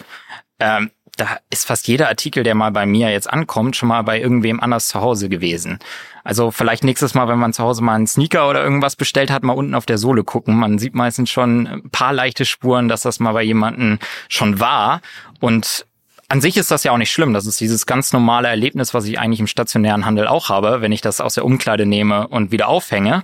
Ähm, 0.59 0.91
da 1.18 1.39
ist 1.50 1.66
fast 1.66 1.88
jeder 1.88 2.08
Artikel, 2.08 2.44
der 2.44 2.56
mal 2.56 2.72
bei 2.72 2.86
mir 2.86 3.12
jetzt 3.12 3.32
ankommt, 3.32 3.75
schon 3.75 3.89
mal 3.89 4.01
bei 4.04 4.20
irgendwem 4.20 4.60
anders 4.60 4.88
zu 4.88 5.01
Hause 5.01 5.30
gewesen. 5.30 5.80
Also 6.24 6.51
vielleicht 6.51 6.84
nächstes 6.84 7.13
Mal, 7.13 7.28
wenn 7.28 7.39
man 7.39 7.54
zu 7.54 7.63
Hause 7.63 7.84
mal 7.84 7.96
einen 7.96 8.08
Sneaker 8.08 8.50
oder 8.50 8.63
irgendwas 8.63 8.96
bestellt 8.96 9.32
hat, 9.32 9.44
mal 9.44 9.54
unten 9.54 9.75
auf 9.75 9.86
der 9.86 9.98
Sohle 9.98 10.24
gucken. 10.24 10.58
Man 10.58 10.80
sieht 10.80 10.96
meistens 10.96 11.30
schon 11.30 11.68
ein 11.68 11.89
paar 11.89 12.13
leichte 12.13 12.46
Spuren, 12.46 12.88
dass 12.88 13.01
das 13.01 13.20
mal 13.20 13.34
bei 13.34 13.44
jemandem 13.44 14.00
schon 14.28 14.60
war. 14.60 15.01
Und 15.39 15.86
an 16.28 16.42
sich 16.42 16.58
ist 16.58 16.72
das 16.72 16.84
ja 16.84 16.92
auch 16.92 16.98
nicht 16.98 17.12
schlimm. 17.12 17.34
Das 17.34 17.46
ist 17.46 17.60
dieses 17.60 17.86
ganz 17.86 18.13
normale 18.13 18.48
Erlebnis, 18.48 18.94
was 18.94 19.06
ich 19.06 19.20
eigentlich 19.20 19.39
im 19.39 19.48
stationären 19.48 20.06
Handel 20.06 20.28
auch 20.28 20.50
habe, 20.50 20.82
wenn 20.82 20.92
ich 20.92 21.01
das 21.01 21.22
aus 21.22 21.34
der 21.34 21.46
Umkleide 21.46 21.86
nehme 21.86 22.28
und 22.28 22.51
wieder 22.51 22.68
aufhänge. 22.68 23.24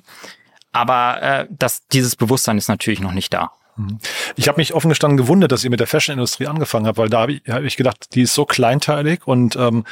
Aber 0.71 1.21
äh, 1.21 1.47
das, 1.49 1.87
dieses 1.87 2.15
Bewusstsein 2.15 2.57
ist 2.57 2.67
natürlich 2.67 2.99
noch 2.99 3.13
nicht 3.13 3.33
da. 3.33 3.51
Mhm. 3.75 3.99
Ich 4.35 4.47
habe 4.47 4.59
mich 4.59 4.73
offen 4.73 4.89
gestanden 4.89 5.17
gewundert, 5.17 5.51
dass 5.51 5.63
ihr 5.63 5.69
mit 5.69 5.79
der 5.79 5.87
Fashion-Industrie 5.87 6.47
angefangen 6.47 6.87
habt, 6.87 6.97
weil 6.97 7.09
da 7.09 7.21
habe 7.21 7.33
ich, 7.33 7.41
hab 7.47 7.63
ich 7.63 7.77
gedacht, 7.77 8.15
die 8.15 8.21
ist 8.21 8.33
so 8.33 8.45
kleinteilig 8.45 9.25
und 9.25 9.55
ähm, 9.55 9.83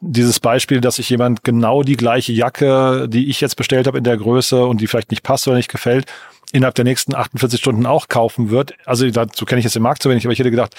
dieses 0.00 0.38
Beispiel, 0.38 0.80
dass 0.80 0.96
sich 0.96 1.10
jemand 1.10 1.42
genau 1.42 1.82
die 1.82 1.96
gleiche 1.96 2.32
Jacke, 2.32 3.08
die 3.08 3.28
ich 3.30 3.40
jetzt 3.40 3.56
bestellt 3.56 3.86
habe 3.86 3.98
in 3.98 4.04
der 4.04 4.16
Größe 4.16 4.64
und 4.64 4.80
die 4.80 4.86
vielleicht 4.86 5.10
nicht 5.10 5.24
passt 5.24 5.48
oder 5.48 5.56
nicht 5.56 5.70
gefällt, 5.70 6.06
innerhalb 6.52 6.76
der 6.76 6.84
nächsten 6.84 7.14
48 7.14 7.58
Stunden 7.58 7.84
auch 7.84 8.08
kaufen 8.08 8.50
wird. 8.50 8.74
Also 8.86 9.10
dazu 9.10 9.44
kenne 9.44 9.58
ich 9.58 9.64
jetzt 9.64 9.74
den 9.74 9.82
Markt 9.82 10.02
zu 10.02 10.08
wenig, 10.08 10.24
aber 10.24 10.32
ich 10.32 10.38
hätte 10.38 10.52
gedacht, 10.52 10.76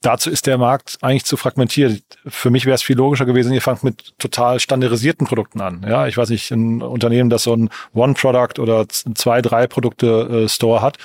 dazu 0.00 0.30
ist 0.30 0.46
der 0.46 0.56
Markt 0.56 0.96
eigentlich 1.02 1.24
zu 1.24 1.36
fragmentiert. 1.36 2.02
Für 2.26 2.50
mich 2.50 2.64
wäre 2.64 2.74
es 2.74 2.82
viel 2.82 2.96
logischer 2.96 3.26
gewesen, 3.26 3.52
ihr 3.52 3.62
fangt 3.62 3.84
mit 3.84 4.14
total 4.18 4.58
standardisierten 4.58 5.26
Produkten 5.26 5.60
an. 5.60 5.84
Ja, 5.86 6.06
ich 6.06 6.16
weiß 6.16 6.30
nicht, 6.30 6.50
ein 6.50 6.80
Unternehmen, 6.80 7.28
das 7.28 7.42
so 7.42 7.54
ein 7.54 7.68
One-Product 7.92 8.58
oder 8.58 8.88
zwei, 8.88 9.42
drei 9.42 9.66
Produkte-Store 9.66 10.78
äh, 10.78 10.82
hat 10.82 10.98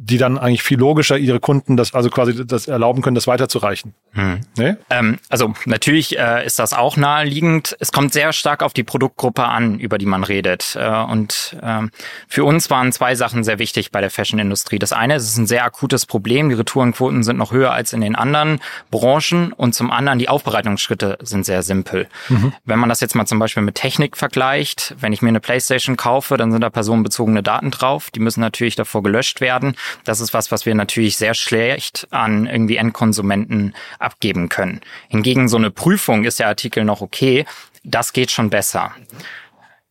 die 0.00 0.16
dann 0.16 0.38
eigentlich 0.38 0.62
viel 0.62 0.78
logischer 0.78 1.18
ihre 1.18 1.40
Kunden 1.40 1.76
das 1.76 1.92
also 1.92 2.08
quasi 2.08 2.46
das 2.46 2.68
erlauben 2.68 3.02
können, 3.02 3.16
das 3.16 3.26
weiterzureichen. 3.26 3.94
Hm. 4.12 4.40
Nee? 4.56 4.76
Ähm, 4.90 5.18
also 5.28 5.54
natürlich 5.66 6.16
äh, 6.16 6.46
ist 6.46 6.60
das 6.60 6.72
auch 6.72 6.96
naheliegend. 6.96 7.76
Es 7.80 7.90
kommt 7.90 8.12
sehr 8.12 8.32
stark 8.32 8.62
auf 8.62 8.72
die 8.72 8.84
Produktgruppe 8.84 9.44
an, 9.44 9.80
über 9.80 9.98
die 9.98 10.06
man 10.06 10.22
redet. 10.22 10.76
Äh, 10.80 10.88
und 10.88 11.56
ähm, 11.64 11.90
für 12.28 12.44
uns 12.44 12.70
waren 12.70 12.92
zwei 12.92 13.16
Sachen 13.16 13.42
sehr 13.42 13.58
wichtig 13.58 13.90
bei 13.90 14.00
der 14.00 14.10
Fashion-Industrie. 14.10 14.78
Das 14.78 14.92
eine, 14.92 15.16
es 15.16 15.24
ist 15.24 15.36
ein 15.36 15.48
sehr 15.48 15.64
akutes 15.64 16.06
Problem. 16.06 16.48
Die 16.48 16.54
Retourenquoten 16.54 17.24
sind 17.24 17.36
noch 17.36 17.50
höher 17.50 17.72
als 17.72 17.92
in 17.92 18.00
den 18.00 18.14
anderen 18.14 18.60
Branchen. 18.92 19.52
Und 19.52 19.74
zum 19.74 19.90
anderen, 19.90 20.20
die 20.20 20.28
Aufbereitungsschritte 20.28 21.18
sind 21.22 21.44
sehr 21.44 21.64
simpel. 21.64 22.06
Mhm. 22.28 22.52
Wenn 22.64 22.78
man 22.78 22.88
das 22.88 23.00
jetzt 23.00 23.16
mal 23.16 23.26
zum 23.26 23.40
Beispiel 23.40 23.64
mit 23.64 23.74
Technik 23.74 24.16
vergleicht, 24.16 24.94
wenn 25.00 25.12
ich 25.12 25.22
mir 25.22 25.30
eine 25.30 25.40
Playstation 25.40 25.96
kaufe, 25.96 26.36
dann 26.36 26.52
sind 26.52 26.60
da 26.60 26.70
personenbezogene 26.70 27.42
Daten 27.42 27.72
drauf. 27.72 28.12
Die 28.12 28.20
müssen 28.20 28.40
natürlich 28.40 28.76
davor 28.76 29.02
gelöscht 29.02 29.40
werden. 29.40 29.74
Das 30.04 30.20
ist 30.20 30.34
was, 30.34 30.50
was 30.50 30.66
wir 30.66 30.74
natürlich 30.74 31.16
sehr 31.16 31.34
schlecht 31.34 32.06
an 32.10 32.46
irgendwie 32.46 32.76
Endkonsumenten 32.76 33.74
abgeben 33.98 34.48
können. 34.48 34.80
Hingegen 35.08 35.48
so 35.48 35.56
eine 35.56 35.70
Prüfung 35.70 36.24
ist 36.24 36.38
der 36.38 36.48
Artikel 36.48 36.84
noch 36.84 37.00
okay. 37.00 37.44
Das 37.84 38.12
geht 38.12 38.30
schon 38.30 38.50
besser. 38.50 38.94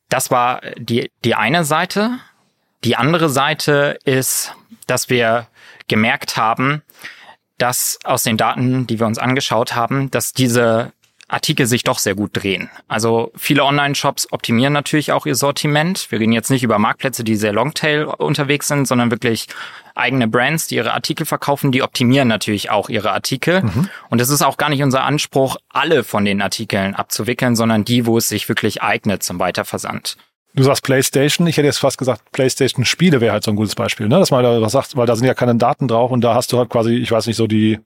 Das 0.09 0.31
war 0.31 0.61
die, 0.77 1.11
die 1.23 1.35
eine 1.35 1.63
Seite. 1.63 2.19
Die 2.83 2.95
andere 2.95 3.29
Seite 3.29 3.99
ist, 4.05 4.53
dass 4.85 5.09
wir 5.09 5.47
gemerkt 5.87 6.37
haben, 6.37 6.81
dass 7.57 7.99
aus 8.03 8.23
den 8.23 8.37
Daten, 8.37 8.87
die 8.87 8.99
wir 8.99 9.07
uns 9.07 9.17
angeschaut 9.17 9.75
haben, 9.75 10.11
dass 10.11 10.33
diese 10.33 10.93
Artikel 11.29 11.65
sich 11.65 11.83
doch 11.83 11.99
sehr 11.99 12.15
gut 12.15 12.31
drehen. 12.33 12.69
Also 12.87 13.31
viele 13.35 13.65
Online-Shops 13.65 14.31
optimieren 14.31 14.71
natürlich 14.71 15.11
auch 15.11 15.25
ihr 15.25 15.35
Sortiment. 15.35 16.09
Wir 16.09 16.19
reden 16.19 16.31
jetzt 16.31 16.49
nicht 16.49 16.63
über 16.63 16.79
Marktplätze, 16.79 17.25
die 17.25 17.35
sehr 17.35 17.51
Longtail 17.51 18.05
unterwegs 18.05 18.69
sind, 18.69 18.87
sondern 18.87 19.11
wirklich 19.11 19.47
eigene 19.93 20.27
Brands, 20.29 20.67
die 20.67 20.75
ihre 20.75 20.93
Artikel 20.93 21.25
verkaufen, 21.25 21.71
die 21.71 21.83
optimieren 21.83 22.29
natürlich 22.29 22.69
auch 22.69 22.87
ihre 22.87 23.11
Artikel. 23.11 23.63
Mhm. 23.63 23.89
Und 24.09 24.21
es 24.21 24.29
ist 24.29 24.41
auch 24.41 24.55
gar 24.55 24.69
nicht 24.69 24.83
unser 24.83 25.03
Anspruch, 25.03 25.57
alle 25.69 26.05
von 26.05 26.23
den 26.23 26.41
Artikeln 26.41 26.95
abzuwickeln, 26.95 27.57
sondern 27.57 27.83
die, 27.83 28.05
wo 28.05 28.17
es 28.17 28.29
sich 28.29 28.47
wirklich 28.47 28.81
eignet 28.81 29.21
zum 29.21 29.39
Weiterversand. 29.39 30.15
Du 30.53 30.63
sagst 30.63 30.83
PlayStation, 30.83 31.45
ich 31.45 31.57
hätte 31.57 31.67
jetzt 31.67 31.77
fast 31.77 31.97
gesagt, 31.97 32.31
PlayStation 32.31 32.85
Spiele 32.85 33.21
wäre 33.21 33.33
halt 33.33 33.43
so 33.43 33.51
ein 33.51 33.57
gutes 33.57 33.75
Beispiel, 33.75 34.07
ne? 34.07 34.17
Dass 34.17 34.31
man 34.31 34.43
da 34.43 34.61
was 34.61 34.71
sagt, 34.71 34.95
weil 34.95 35.05
da 35.05 35.15
sind 35.15 35.27
ja 35.27 35.33
keine 35.33 35.55
Daten 35.55 35.87
drauf 35.87 36.09
und 36.09 36.21
da 36.21 36.33
hast 36.33 36.51
du 36.51 36.57
halt 36.57 36.69
quasi, 36.69 36.95
ich 36.95 37.11
weiß 37.11 37.27
nicht, 37.27 37.35
so 37.35 37.47
die 37.47 37.79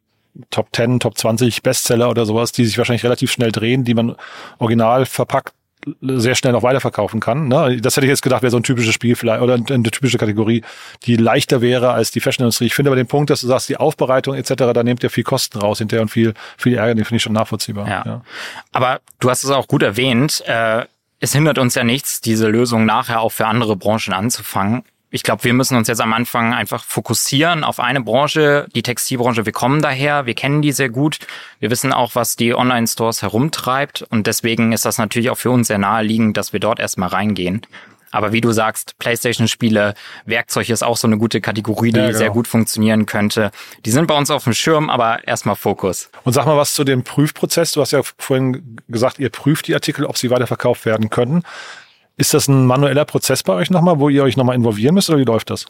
Top 0.49 0.69
10, 0.73 0.99
Top 0.99 1.17
20 1.17 1.61
Bestseller 1.61 2.09
oder 2.09 2.25
sowas, 2.25 2.51
die 2.51 2.65
sich 2.65 2.77
wahrscheinlich 2.77 3.03
relativ 3.03 3.31
schnell 3.31 3.51
drehen, 3.51 3.83
die 3.83 3.93
man 3.93 4.15
original 4.59 5.05
verpackt 5.05 5.53
sehr 6.01 6.35
schnell 6.35 6.53
noch 6.53 6.63
weiterverkaufen 6.63 7.19
kann. 7.19 7.47
Ne? 7.47 7.77
Das 7.81 7.95
hätte 7.95 8.05
ich 8.05 8.09
jetzt 8.09 8.21
gedacht, 8.21 8.41
wäre 8.41 8.51
so 8.51 8.57
ein 8.57 8.63
typisches 8.63 8.93
Spiel 8.93 9.15
vielleicht 9.15 9.41
oder 9.41 9.55
eine 9.55 9.83
typische 9.83 10.17
Kategorie, 10.17 10.63
die 11.03 11.15
leichter 11.15 11.61
wäre 11.61 11.91
als 11.91 12.11
die 12.11 12.19
Fashionindustrie. 12.19 12.65
Ich 12.65 12.75
finde 12.75 12.89
aber 12.89 12.95
den 12.95 13.07
Punkt, 13.07 13.29
dass 13.29 13.41
du 13.41 13.47
sagst, 13.47 13.69
die 13.69 13.77
Aufbereitung 13.77 14.35
etc., 14.35 14.53
da 14.73 14.83
nehmt 14.83 15.03
ihr 15.03 15.09
viel 15.09 15.23
Kosten 15.23 15.59
raus 15.59 15.79
hinterher 15.79 16.03
und 16.03 16.09
viel, 16.09 16.33
viel 16.57 16.75
Ärger, 16.75 16.95
den 16.95 17.05
finde 17.05 17.17
ich 17.17 17.23
schon 17.23 17.33
nachvollziehbar. 17.33 17.87
Ja. 17.87 18.03
ja. 18.05 18.21
Aber 18.71 18.99
du 19.19 19.29
hast 19.29 19.43
es 19.43 19.49
auch 19.49 19.67
gut 19.67 19.83
erwähnt, 19.83 20.43
äh, 20.45 20.85
es 21.19 21.33
hindert 21.33 21.59
uns 21.59 21.75
ja 21.75 21.83
nichts, 21.83 22.21
diese 22.21 22.47
Lösung 22.47 22.85
nachher 22.85 23.21
auch 23.21 23.31
für 23.31 23.47
andere 23.47 23.75
Branchen 23.75 24.13
anzufangen 24.13 24.83
ich 25.13 25.23
glaube, 25.23 25.43
wir 25.43 25.53
müssen 25.53 25.75
uns 25.75 25.89
jetzt 25.89 25.99
am 25.99 26.13
Anfang 26.13 26.53
einfach 26.53 26.85
fokussieren 26.85 27.65
auf 27.65 27.81
eine 27.81 28.01
Branche, 28.01 28.67
die 28.73 28.81
Textilbranche. 28.81 29.45
Wir 29.45 29.51
kommen 29.51 29.81
daher, 29.81 30.25
wir 30.25 30.33
kennen 30.33 30.61
die 30.61 30.71
sehr 30.71 30.89
gut. 30.89 31.19
Wir 31.59 31.69
wissen 31.69 31.91
auch, 31.91 32.15
was 32.15 32.37
die 32.37 32.55
Online-Stores 32.55 33.21
herumtreibt. 33.21 34.03
Und 34.03 34.25
deswegen 34.25 34.71
ist 34.71 34.85
das 34.85 34.97
natürlich 34.97 35.29
auch 35.29 35.37
für 35.37 35.51
uns 35.51 35.67
sehr 35.67 35.77
naheliegend, 35.77 36.37
dass 36.37 36.53
wir 36.53 36.61
dort 36.61 36.79
erstmal 36.79 37.09
reingehen. 37.09 37.61
Aber 38.11 38.31
wie 38.31 38.41
du 38.41 38.51
sagst, 38.51 38.97
PlayStation-Spiele, 38.99 39.95
Werkzeug 40.25 40.69
ist 40.69 40.83
auch 40.83 40.97
so 40.97 41.07
eine 41.07 41.17
gute 41.17 41.41
Kategorie, 41.41 41.91
die 41.91 41.99
ja, 41.99 42.07
genau. 42.07 42.17
sehr 42.17 42.29
gut 42.29 42.47
funktionieren 42.47 43.05
könnte. 43.05 43.51
Die 43.85 43.91
sind 43.91 44.07
bei 44.07 44.17
uns 44.17 44.29
auf 44.29 44.45
dem 44.45 44.53
Schirm, 44.53 44.89
aber 44.89 45.27
erstmal 45.27 45.55
Fokus. 45.55 46.09
Und 46.23 46.33
sag 46.33 46.45
mal 46.45 46.57
was 46.57 46.73
zu 46.73 46.83
dem 46.83 47.03
Prüfprozess. 47.03 47.71
Du 47.73 47.81
hast 47.81 47.91
ja 47.91 48.01
vorhin 48.17 48.77
gesagt, 48.87 49.19
ihr 49.19 49.29
prüft 49.29 49.67
die 49.67 49.73
Artikel, 49.73 50.05
ob 50.05 50.17
sie 50.17 50.29
weiterverkauft 50.29 50.85
werden 50.85 51.09
können. 51.09 51.43
Ist 52.21 52.35
das 52.35 52.47
ein 52.47 52.67
manueller 52.67 53.03
Prozess 53.03 53.41
bei 53.41 53.53
euch 53.53 53.71
nochmal, 53.71 53.99
wo 53.99 54.07
ihr 54.07 54.21
euch 54.21 54.37
nochmal 54.37 54.55
involvieren 54.55 54.93
müsst 54.93 55.09
oder 55.09 55.17
wie 55.17 55.23
läuft 55.23 55.49
das? 55.49 55.65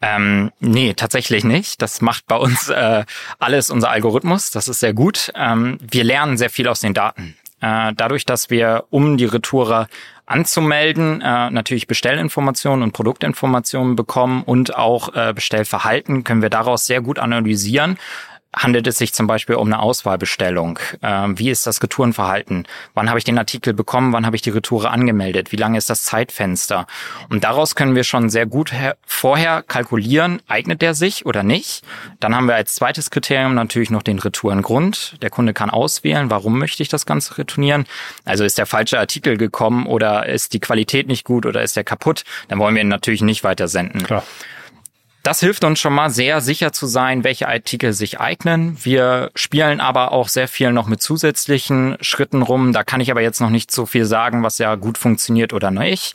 Ähm, 0.00 0.52
nee, 0.60 0.94
tatsächlich 0.94 1.42
nicht. 1.42 1.82
Das 1.82 2.00
macht 2.00 2.28
bei 2.28 2.36
uns 2.36 2.68
äh, 2.68 3.04
alles 3.40 3.70
unser 3.70 3.90
Algorithmus. 3.90 4.52
Das 4.52 4.68
ist 4.68 4.78
sehr 4.78 4.94
gut. 4.94 5.32
Ähm, 5.34 5.78
wir 5.80 6.04
lernen 6.04 6.38
sehr 6.38 6.48
viel 6.48 6.68
aus 6.68 6.78
den 6.78 6.94
Daten. 6.94 7.34
Äh, 7.60 7.92
dadurch, 7.96 8.24
dass 8.24 8.50
wir, 8.50 8.84
um 8.90 9.16
die 9.16 9.24
Retoure 9.24 9.88
anzumelden, 10.26 11.22
äh, 11.22 11.50
natürlich 11.50 11.88
Bestellinformationen 11.88 12.84
und 12.84 12.92
Produktinformationen 12.92 13.96
bekommen 13.96 14.44
und 14.44 14.76
auch 14.76 15.12
äh, 15.16 15.32
Bestellverhalten, 15.34 16.22
können 16.22 16.40
wir 16.40 16.50
daraus 16.50 16.86
sehr 16.86 17.00
gut 17.00 17.18
analysieren 17.18 17.98
handelt 18.54 18.86
es 18.86 18.98
sich 18.98 19.12
zum 19.12 19.26
Beispiel 19.26 19.54
um 19.56 19.68
eine 19.68 19.80
Auswahlbestellung? 19.80 20.78
Ähm, 21.02 21.38
wie 21.38 21.50
ist 21.50 21.66
das 21.66 21.82
Retourenverhalten? 21.82 22.66
Wann 22.94 23.08
habe 23.08 23.18
ich 23.18 23.24
den 23.24 23.38
Artikel 23.38 23.72
bekommen? 23.72 24.12
Wann 24.12 24.26
habe 24.26 24.36
ich 24.36 24.42
die 24.42 24.50
Retoure 24.50 24.90
angemeldet? 24.90 25.52
Wie 25.52 25.56
lange 25.56 25.78
ist 25.78 25.88
das 25.88 26.02
Zeitfenster? 26.02 26.86
Und 27.28 27.44
daraus 27.44 27.74
können 27.74 27.94
wir 27.94 28.04
schon 28.04 28.28
sehr 28.28 28.46
gut 28.46 28.72
vorher 29.06 29.62
kalkulieren, 29.62 30.42
eignet 30.48 30.82
der 30.82 30.94
sich 30.94 31.26
oder 31.26 31.42
nicht. 31.42 31.82
Dann 32.18 32.34
haben 32.34 32.46
wir 32.46 32.56
als 32.56 32.74
zweites 32.74 33.10
Kriterium 33.10 33.54
natürlich 33.54 33.90
noch 33.90 34.02
den 34.02 34.18
Retourengrund. 34.18 35.16
Der 35.22 35.30
Kunde 35.30 35.54
kann 35.54 35.70
auswählen, 35.70 36.30
warum 36.30 36.58
möchte 36.58 36.82
ich 36.82 36.88
das 36.88 37.06
Ganze 37.06 37.38
retournieren. 37.38 37.86
Also 38.24 38.44
ist 38.44 38.58
der 38.58 38.66
falsche 38.66 38.98
Artikel 38.98 39.36
gekommen 39.36 39.86
oder 39.86 40.26
ist 40.26 40.52
die 40.54 40.60
Qualität 40.60 41.06
nicht 41.06 41.24
gut 41.24 41.46
oder 41.46 41.62
ist 41.62 41.76
der 41.76 41.84
kaputt? 41.84 42.24
Dann 42.48 42.58
wollen 42.58 42.74
wir 42.74 42.82
ihn 42.82 42.88
natürlich 42.88 43.22
nicht 43.22 43.44
weiter 43.44 43.68
senden. 43.68 44.02
Klar. 44.02 44.24
Das 45.22 45.40
hilft 45.40 45.64
uns 45.64 45.78
schon 45.78 45.92
mal 45.92 46.10
sehr 46.10 46.40
sicher 46.40 46.72
zu 46.72 46.86
sein, 46.86 47.24
welche 47.24 47.46
Artikel 47.46 47.92
sich 47.92 48.20
eignen. 48.20 48.76
Wir 48.82 49.30
spielen 49.34 49.80
aber 49.80 50.12
auch 50.12 50.28
sehr 50.28 50.48
viel 50.48 50.72
noch 50.72 50.86
mit 50.86 51.02
zusätzlichen 51.02 51.96
Schritten 52.00 52.42
rum. 52.42 52.72
Da 52.72 52.84
kann 52.84 53.00
ich 53.00 53.10
aber 53.10 53.20
jetzt 53.20 53.40
noch 53.40 53.50
nicht 53.50 53.70
so 53.70 53.84
viel 53.84 54.06
sagen, 54.06 54.42
was 54.42 54.58
ja 54.58 54.74
gut 54.76 54.96
funktioniert 54.96 55.52
oder 55.52 55.70
nicht 55.70 56.14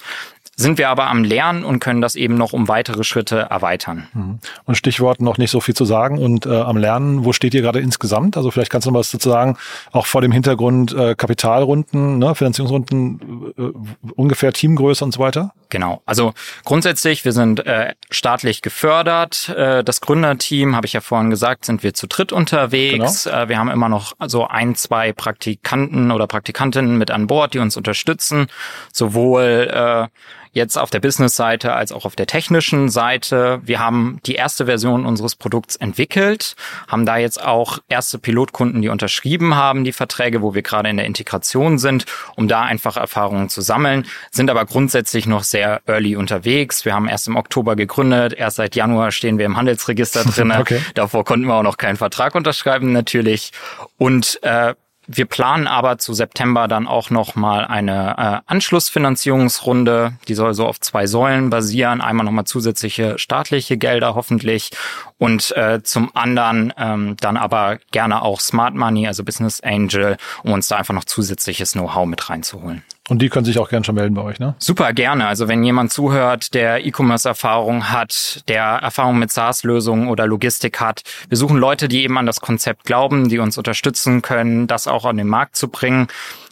sind 0.57 0.77
wir 0.77 0.89
aber 0.89 1.07
am 1.07 1.23
Lernen 1.23 1.65
und 1.65 1.79
können 1.79 2.01
das 2.01 2.15
eben 2.15 2.35
noch 2.35 2.53
um 2.53 2.67
weitere 2.67 3.03
Schritte 3.03 3.37
erweitern. 3.49 4.07
Mhm. 4.13 4.39
Und 4.63 4.75
Stichwort 4.75 5.21
noch 5.21 5.37
nicht 5.37 5.51
so 5.51 5.59
viel 5.59 5.75
zu 5.75 5.85
sagen 5.85 6.17
und 6.17 6.45
äh, 6.45 6.49
am 6.49 6.77
Lernen, 6.77 7.25
wo 7.25 7.33
steht 7.33 7.53
ihr 7.53 7.61
gerade 7.61 7.79
insgesamt? 7.79 8.37
Also 8.37 8.51
vielleicht 8.51 8.71
kannst 8.71 8.87
du 8.87 8.91
noch 8.91 8.99
was 8.99 9.11
dazu 9.11 9.29
sagen, 9.29 9.57
auch 9.91 10.05
vor 10.05 10.21
dem 10.21 10.31
Hintergrund 10.31 10.93
äh, 10.93 11.15
Kapitalrunden, 11.15 12.19
ne, 12.19 12.35
Finanzierungsrunden, 12.35 13.53
äh, 13.57 14.11
ungefähr 14.15 14.53
Teamgröße 14.53 15.03
und 15.03 15.13
so 15.13 15.19
weiter? 15.19 15.53
Genau. 15.75 16.01
Also 16.05 16.33
grundsätzlich, 16.63 17.25
wir 17.25 17.33
sind 17.33 17.65
äh, 17.65 17.95
staatlich 18.09 18.61
gefördert. 18.61 19.49
Äh, 19.49 19.83
das 19.83 19.99
Gründerteam, 19.99 20.73
habe 20.73 20.87
ich 20.87 20.93
ja 20.93 21.01
vorhin 21.01 21.29
gesagt, 21.29 21.65
sind 21.65 21.83
wir 21.83 21.93
zu 21.93 22.07
dritt 22.07 22.31
unterwegs. 22.31 23.25
Genau. 23.25 23.35
Äh, 23.35 23.49
wir 23.49 23.59
haben 23.59 23.69
immer 23.69 23.89
noch 23.89 24.13
so 24.25 24.47
ein, 24.47 24.75
zwei 24.75 25.11
Praktikanten 25.11 26.11
oder 26.11 26.27
Praktikantinnen 26.27 26.97
mit 26.97 27.11
an 27.11 27.27
Bord, 27.27 27.53
die 27.53 27.59
uns 27.59 27.75
unterstützen, 27.75 28.47
sowohl 28.93 29.69
äh, 29.69 30.07
jetzt 30.55 30.77
auf 30.77 30.89
der 30.89 31.01
Business-Seite 31.01 31.73
als 31.73 31.91
auch 31.91 32.05
auf 32.05 32.15
der 32.15 32.25
technischen 32.25 32.89
Seite. 32.89 33.59
Wir 33.63 33.79
haben 33.79 34.19
die 34.25 34.35
erste 34.35 34.65
Version 34.65 35.05
unseres 35.05 35.35
Produkts 35.35 35.75
entwickelt, 35.75 36.55
haben 36.87 37.05
da 37.05 37.17
jetzt 37.17 37.43
auch 37.43 37.79
erste 37.89 38.17
Pilotkunden, 38.17 38.81
die 38.81 38.87
unterschrieben 38.87 39.55
haben, 39.55 39.83
die 39.83 39.91
Verträge, 39.91 40.41
wo 40.41 40.55
wir 40.55 40.61
gerade 40.61 40.89
in 40.89 40.95
der 40.95 41.05
Integration 41.05 41.77
sind, 41.77 42.05
um 42.37 42.47
da 42.47 42.61
einfach 42.61 42.95
Erfahrungen 42.95 43.49
zu 43.49 43.59
sammeln, 43.59 44.07
sind 44.31 44.49
aber 44.49 44.65
grundsätzlich 44.65 45.27
noch 45.27 45.43
sehr 45.43 45.64
early 45.87 46.15
unterwegs. 46.15 46.85
Wir 46.85 46.93
haben 46.93 47.07
erst 47.07 47.27
im 47.27 47.35
Oktober 47.35 47.75
gegründet, 47.75 48.33
erst 48.33 48.57
seit 48.57 48.75
Januar 48.75 49.11
stehen 49.11 49.37
wir 49.37 49.45
im 49.45 49.57
Handelsregister 49.57 50.23
drin. 50.25 50.51
okay. 50.51 50.81
Davor 50.93 51.25
konnten 51.25 51.45
wir 51.47 51.55
auch 51.55 51.63
noch 51.63 51.77
keinen 51.77 51.97
Vertrag 51.97 52.35
unterschreiben 52.35 52.91
natürlich. 52.91 53.51
Und 53.97 54.39
äh, 54.43 54.73
wir 55.07 55.25
planen 55.25 55.67
aber 55.67 55.97
zu 55.97 56.13
September 56.13 56.67
dann 56.67 56.87
auch 56.87 57.09
noch 57.09 57.35
mal 57.35 57.65
eine 57.65 58.15
äh, 58.47 58.51
Anschlussfinanzierungsrunde. 58.51 60.13
Die 60.27 60.33
soll 60.33 60.53
so 60.53 60.65
auf 60.65 60.79
zwei 60.79 61.05
Säulen 61.05 61.49
basieren. 61.49 62.01
Einmal 62.01 62.25
noch 62.25 62.31
mal 62.31 62.45
zusätzliche 62.45 63.19
staatliche 63.19 63.77
Gelder 63.77 64.15
hoffentlich 64.15 64.71
und 65.17 65.55
äh, 65.55 65.83
zum 65.83 66.15
anderen 66.15 66.73
ähm, 66.77 67.17
dann 67.19 67.37
aber 67.37 67.77
gerne 67.91 68.21
auch 68.21 68.39
Smart 68.39 68.73
Money, 68.73 69.07
also 69.07 69.23
Business 69.23 69.61
Angel, 69.61 70.17
um 70.43 70.53
uns 70.53 70.67
da 70.67 70.77
einfach 70.77 70.93
noch 70.93 71.05
zusätzliches 71.05 71.73
Know-how 71.73 72.07
mit 72.07 72.29
reinzuholen. 72.29 72.83
Und 73.07 73.21
die 73.21 73.29
können 73.29 73.45
sich 73.45 73.59
auch 73.59 73.69
gerne 73.69 73.85
schon 73.85 73.93
melden 73.93 74.15
bei 74.15 74.23
euch, 74.23 74.39
ne? 74.39 74.55
Super 74.57 74.91
gerne. 74.91 75.27
Also 75.27 75.47
wenn 75.47 75.63
jemand 75.63 75.93
zuhört, 75.93 76.55
der 76.55 76.85
E-Commerce-Erfahrung 76.85 77.91
hat, 77.91 78.43
der 78.47 78.63
Erfahrung 78.63 79.19
mit 79.19 79.31
SaaS-Lösungen 79.31 80.07
oder 80.07 80.25
Logistik 80.25 80.79
hat, 80.79 81.03
wir 81.29 81.37
suchen 81.37 81.57
Leute, 81.57 81.87
die 81.87 82.03
eben 82.03 82.17
an 82.17 82.25
das 82.25 82.41
Konzept 82.41 82.85
glauben, 82.85 83.29
die 83.29 83.37
uns 83.37 83.59
unterstützen 83.59 84.23
können, 84.23 84.65
das 84.65 84.87
auch 84.87 85.05
an 85.05 85.17
den 85.17 85.27
Markt 85.27 85.55
zu 85.55 85.67
bringen. 85.67 86.07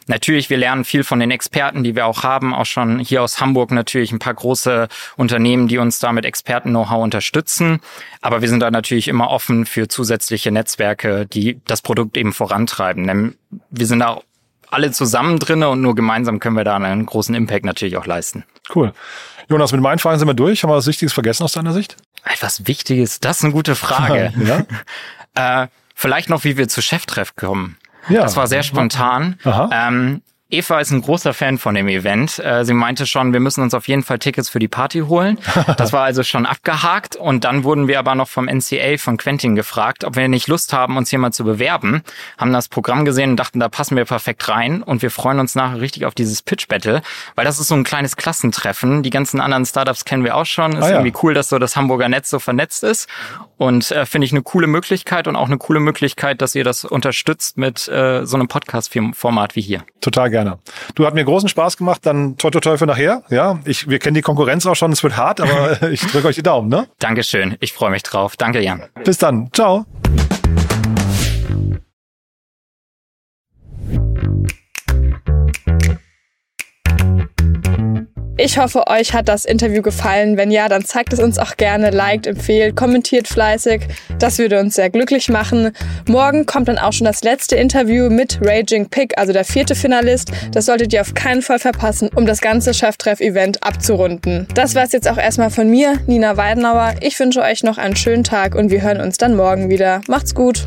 Natürlich, 0.06 0.48
wir 0.48 0.58
lernen 0.58 0.84
viel 0.84 1.02
von 1.02 1.18
den 1.18 1.32
Experten, 1.32 1.82
die 1.82 1.96
wir 1.96 2.06
auch 2.06 2.22
haben, 2.22 2.54
auch 2.54 2.66
schon 2.66 3.00
hier 3.00 3.22
aus 3.22 3.40
Hamburg 3.40 3.72
natürlich 3.72 4.12
ein 4.12 4.18
paar 4.20 4.34
große 4.34 4.86
Unternehmen, 5.16 5.66
die 5.66 5.78
uns 5.78 5.98
da 5.98 6.12
mit 6.12 6.24
Experten-Know-how 6.24 7.02
unterstützen. 7.02 7.80
Aber 8.20 8.42
wir 8.42 8.48
sind 8.48 8.60
da 8.60 8.70
natürlich 8.70 9.08
immer 9.08 9.30
offen 9.30 9.66
für 9.66 9.88
zusätzliche 9.88 10.52
Netzwerke, 10.52 11.26
die 11.26 11.60
das 11.64 11.82
Produkt 11.82 12.16
eben 12.16 12.32
vorantreiben. 12.32 13.06
Denn 13.06 13.34
wir 13.70 13.86
sind 13.86 14.00
da 14.00 14.20
alle 14.74 14.90
zusammen 14.90 15.38
drinne 15.38 15.68
und 15.68 15.80
nur 15.80 15.94
gemeinsam 15.94 16.40
können 16.40 16.56
wir 16.56 16.64
da 16.64 16.76
einen 16.76 17.06
großen 17.06 17.34
Impact 17.34 17.64
natürlich 17.64 17.96
auch 17.96 18.06
leisten. 18.06 18.44
Cool. 18.74 18.92
Jonas, 19.48 19.72
mit 19.72 19.80
meinen 19.80 19.98
Fragen 19.98 20.18
sind 20.18 20.28
wir 20.28 20.34
durch. 20.34 20.62
Haben 20.62 20.70
wir 20.70 20.76
was 20.76 20.86
Wichtiges 20.86 21.12
vergessen 21.12 21.44
aus 21.44 21.52
deiner 21.52 21.72
Sicht? 21.72 21.96
Etwas 22.24 22.66
Wichtiges, 22.66 23.20
das 23.20 23.38
ist 23.38 23.44
eine 23.44 23.52
gute 23.52 23.74
Frage. 23.74 24.32
ja? 25.34 25.62
äh, 25.64 25.68
vielleicht 25.94 26.28
noch, 26.30 26.44
wie 26.44 26.56
wir 26.56 26.68
zu 26.68 26.82
Cheftreff 26.82 27.36
kommen. 27.36 27.76
Ja. 28.08 28.22
Das 28.22 28.36
war 28.36 28.46
sehr 28.46 28.62
spontan. 28.62 29.38
Aha. 29.44 29.70
Ähm, 29.72 30.22
Eva 30.54 30.78
ist 30.78 30.90
ein 30.90 31.02
großer 31.02 31.34
Fan 31.34 31.58
von 31.58 31.74
dem 31.74 31.88
Event. 31.88 32.38
Äh, 32.38 32.64
sie 32.64 32.74
meinte 32.74 33.06
schon, 33.06 33.32
wir 33.32 33.40
müssen 33.40 33.62
uns 33.62 33.74
auf 33.74 33.88
jeden 33.88 34.02
Fall 34.02 34.18
Tickets 34.18 34.48
für 34.48 34.58
die 34.58 34.68
Party 34.68 35.00
holen. 35.00 35.38
Das 35.76 35.92
war 35.92 36.04
also 36.04 36.22
schon 36.22 36.46
abgehakt. 36.46 37.16
Und 37.16 37.44
dann 37.44 37.64
wurden 37.64 37.88
wir 37.88 37.98
aber 37.98 38.14
noch 38.14 38.28
vom 38.28 38.46
NCA 38.46 38.96
von 38.96 39.16
Quentin 39.16 39.56
gefragt, 39.56 40.04
ob 40.04 40.16
wir 40.16 40.28
nicht 40.28 40.46
Lust 40.46 40.72
haben, 40.72 40.96
uns 40.96 41.10
hier 41.10 41.18
mal 41.18 41.32
zu 41.32 41.44
bewerben. 41.44 42.02
Haben 42.38 42.52
das 42.52 42.68
Programm 42.68 43.04
gesehen 43.04 43.30
und 43.30 43.36
dachten, 43.36 43.60
da 43.60 43.68
passen 43.68 43.96
wir 43.96 44.04
perfekt 44.04 44.48
rein. 44.48 44.82
Und 44.82 45.02
wir 45.02 45.10
freuen 45.10 45.40
uns 45.40 45.54
nachher 45.54 45.80
richtig 45.80 46.06
auf 46.06 46.14
dieses 46.14 46.42
Pitch 46.42 46.68
Battle, 46.68 47.02
weil 47.34 47.44
das 47.44 47.58
ist 47.58 47.68
so 47.68 47.74
ein 47.74 47.84
kleines 47.84 48.16
Klassentreffen. 48.16 49.02
Die 49.02 49.10
ganzen 49.10 49.40
anderen 49.40 49.66
Startups 49.66 50.04
kennen 50.04 50.24
wir 50.24 50.36
auch 50.36 50.46
schon. 50.46 50.72
Ist 50.72 50.82
ah, 50.82 50.88
ja. 50.88 50.94
irgendwie 50.96 51.14
cool, 51.22 51.34
dass 51.34 51.48
so 51.48 51.58
das 51.58 51.76
Hamburger 51.76 52.08
Netz 52.08 52.30
so 52.30 52.38
vernetzt 52.38 52.84
ist. 52.84 53.08
Und 53.56 53.90
äh, 53.90 54.06
finde 54.06 54.26
ich 54.26 54.32
eine 54.32 54.42
coole 54.42 54.66
Möglichkeit 54.66 55.28
und 55.28 55.36
auch 55.36 55.46
eine 55.46 55.58
coole 55.58 55.80
Möglichkeit, 55.80 56.42
dass 56.42 56.54
ihr 56.54 56.64
das 56.64 56.84
unterstützt 56.84 57.56
mit 57.56 57.88
äh, 57.88 58.26
so 58.26 58.36
einem 58.36 58.48
Podcast-Format 58.48 59.56
wie 59.56 59.60
hier. 59.60 59.84
Total 60.00 60.30
gerne. 60.30 60.58
Du 60.94 61.06
hat 61.06 61.14
mir 61.14 61.24
großen 61.24 61.48
Spaß 61.48 61.76
gemacht, 61.76 62.04
dann 62.04 62.36
toi 62.36 62.50
toi 62.50 62.60
toi 62.60 62.76
für 62.76 62.86
nachher. 62.86 63.22
Ja, 63.30 63.60
ich, 63.64 63.88
wir 63.88 63.98
kennen 63.98 64.14
die 64.14 64.22
Konkurrenz 64.22 64.66
auch 64.66 64.76
schon, 64.76 64.92
es 64.92 65.02
wird 65.02 65.16
hart, 65.16 65.40
aber 65.40 65.82
ich 65.90 66.00
drücke 66.00 66.28
euch 66.28 66.36
die 66.36 66.42
Daumen, 66.42 66.68
ne? 66.68 66.86
Dankeschön, 66.98 67.56
ich 67.60 67.72
freue 67.72 67.90
mich 67.90 68.02
drauf. 68.02 68.36
Danke, 68.36 68.60
Jan. 68.60 68.84
Bis 69.04 69.18
dann. 69.18 69.50
Ciao. 69.52 69.86
Ich 78.36 78.58
hoffe, 78.58 78.88
euch 78.88 79.14
hat 79.14 79.28
das 79.28 79.44
Interview 79.44 79.80
gefallen. 79.80 80.36
Wenn 80.36 80.50
ja, 80.50 80.68
dann 80.68 80.84
zeigt 80.84 81.12
es 81.12 81.20
uns 81.20 81.38
auch 81.38 81.56
gerne, 81.56 81.90
liked, 81.90 82.26
empfehlt, 82.26 82.74
kommentiert 82.74 83.28
fleißig. 83.28 83.82
Das 84.18 84.38
würde 84.38 84.58
uns 84.58 84.74
sehr 84.74 84.90
glücklich 84.90 85.28
machen. 85.28 85.70
Morgen 86.08 86.44
kommt 86.44 86.66
dann 86.66 86.78
auch 86.78 86.92
schon 86.92 87.04
das 87.04 87.22
letzte 87.22 87.54
Interview 87.54 88.10
mit 88.10 88.40
Raging 88.42 88.88
Pick, 88.88 89.16
also 89.16 89.32
der 89.32 89.44
vierte 89.44 89.76
Finalist. 89.76 90.32
Das 90.50 90.66
solltet 90.66 90.92
ihr 90.92 91.00
auf 91.00 91.14
keinen 91.14 91.42
Fall 91.42 91.60
verpassen, 91.60 92.10
um 92.12 92.26
das 92.26 92.40
ganze 92.40 92.74
Cheftreff-Event 92.74 93.62
abzurunden. 93.62 94.48
Das 94.54 94.74
war 94.74 94.82
es 94.82 94.90
jetzt 94.90 95.08
auch 95.08 95.18
erstmal 95.18 95.50
von 95.50 95.70
mir, 95.70 96.00
Nina 96.08 96.36
Weidenauer. 96.36 96.94
Ich 97.02 97.18
wünsche 97.20 97.40
euch 97.40 97.62
noch 97.62 97.78
einen 97.78 97.94
schönen 97.94 98.24
Tag 98.24 98.56
und 98.56 98.70
wir 98.70 98.82
hören 98.82 99.00
uns 99.00 99.16
dann 99.16 99.36
morgen 99.36 99.70
wieder. 99.70 100.00
Macht's 100.08 100.34
gut! 100.34 100.66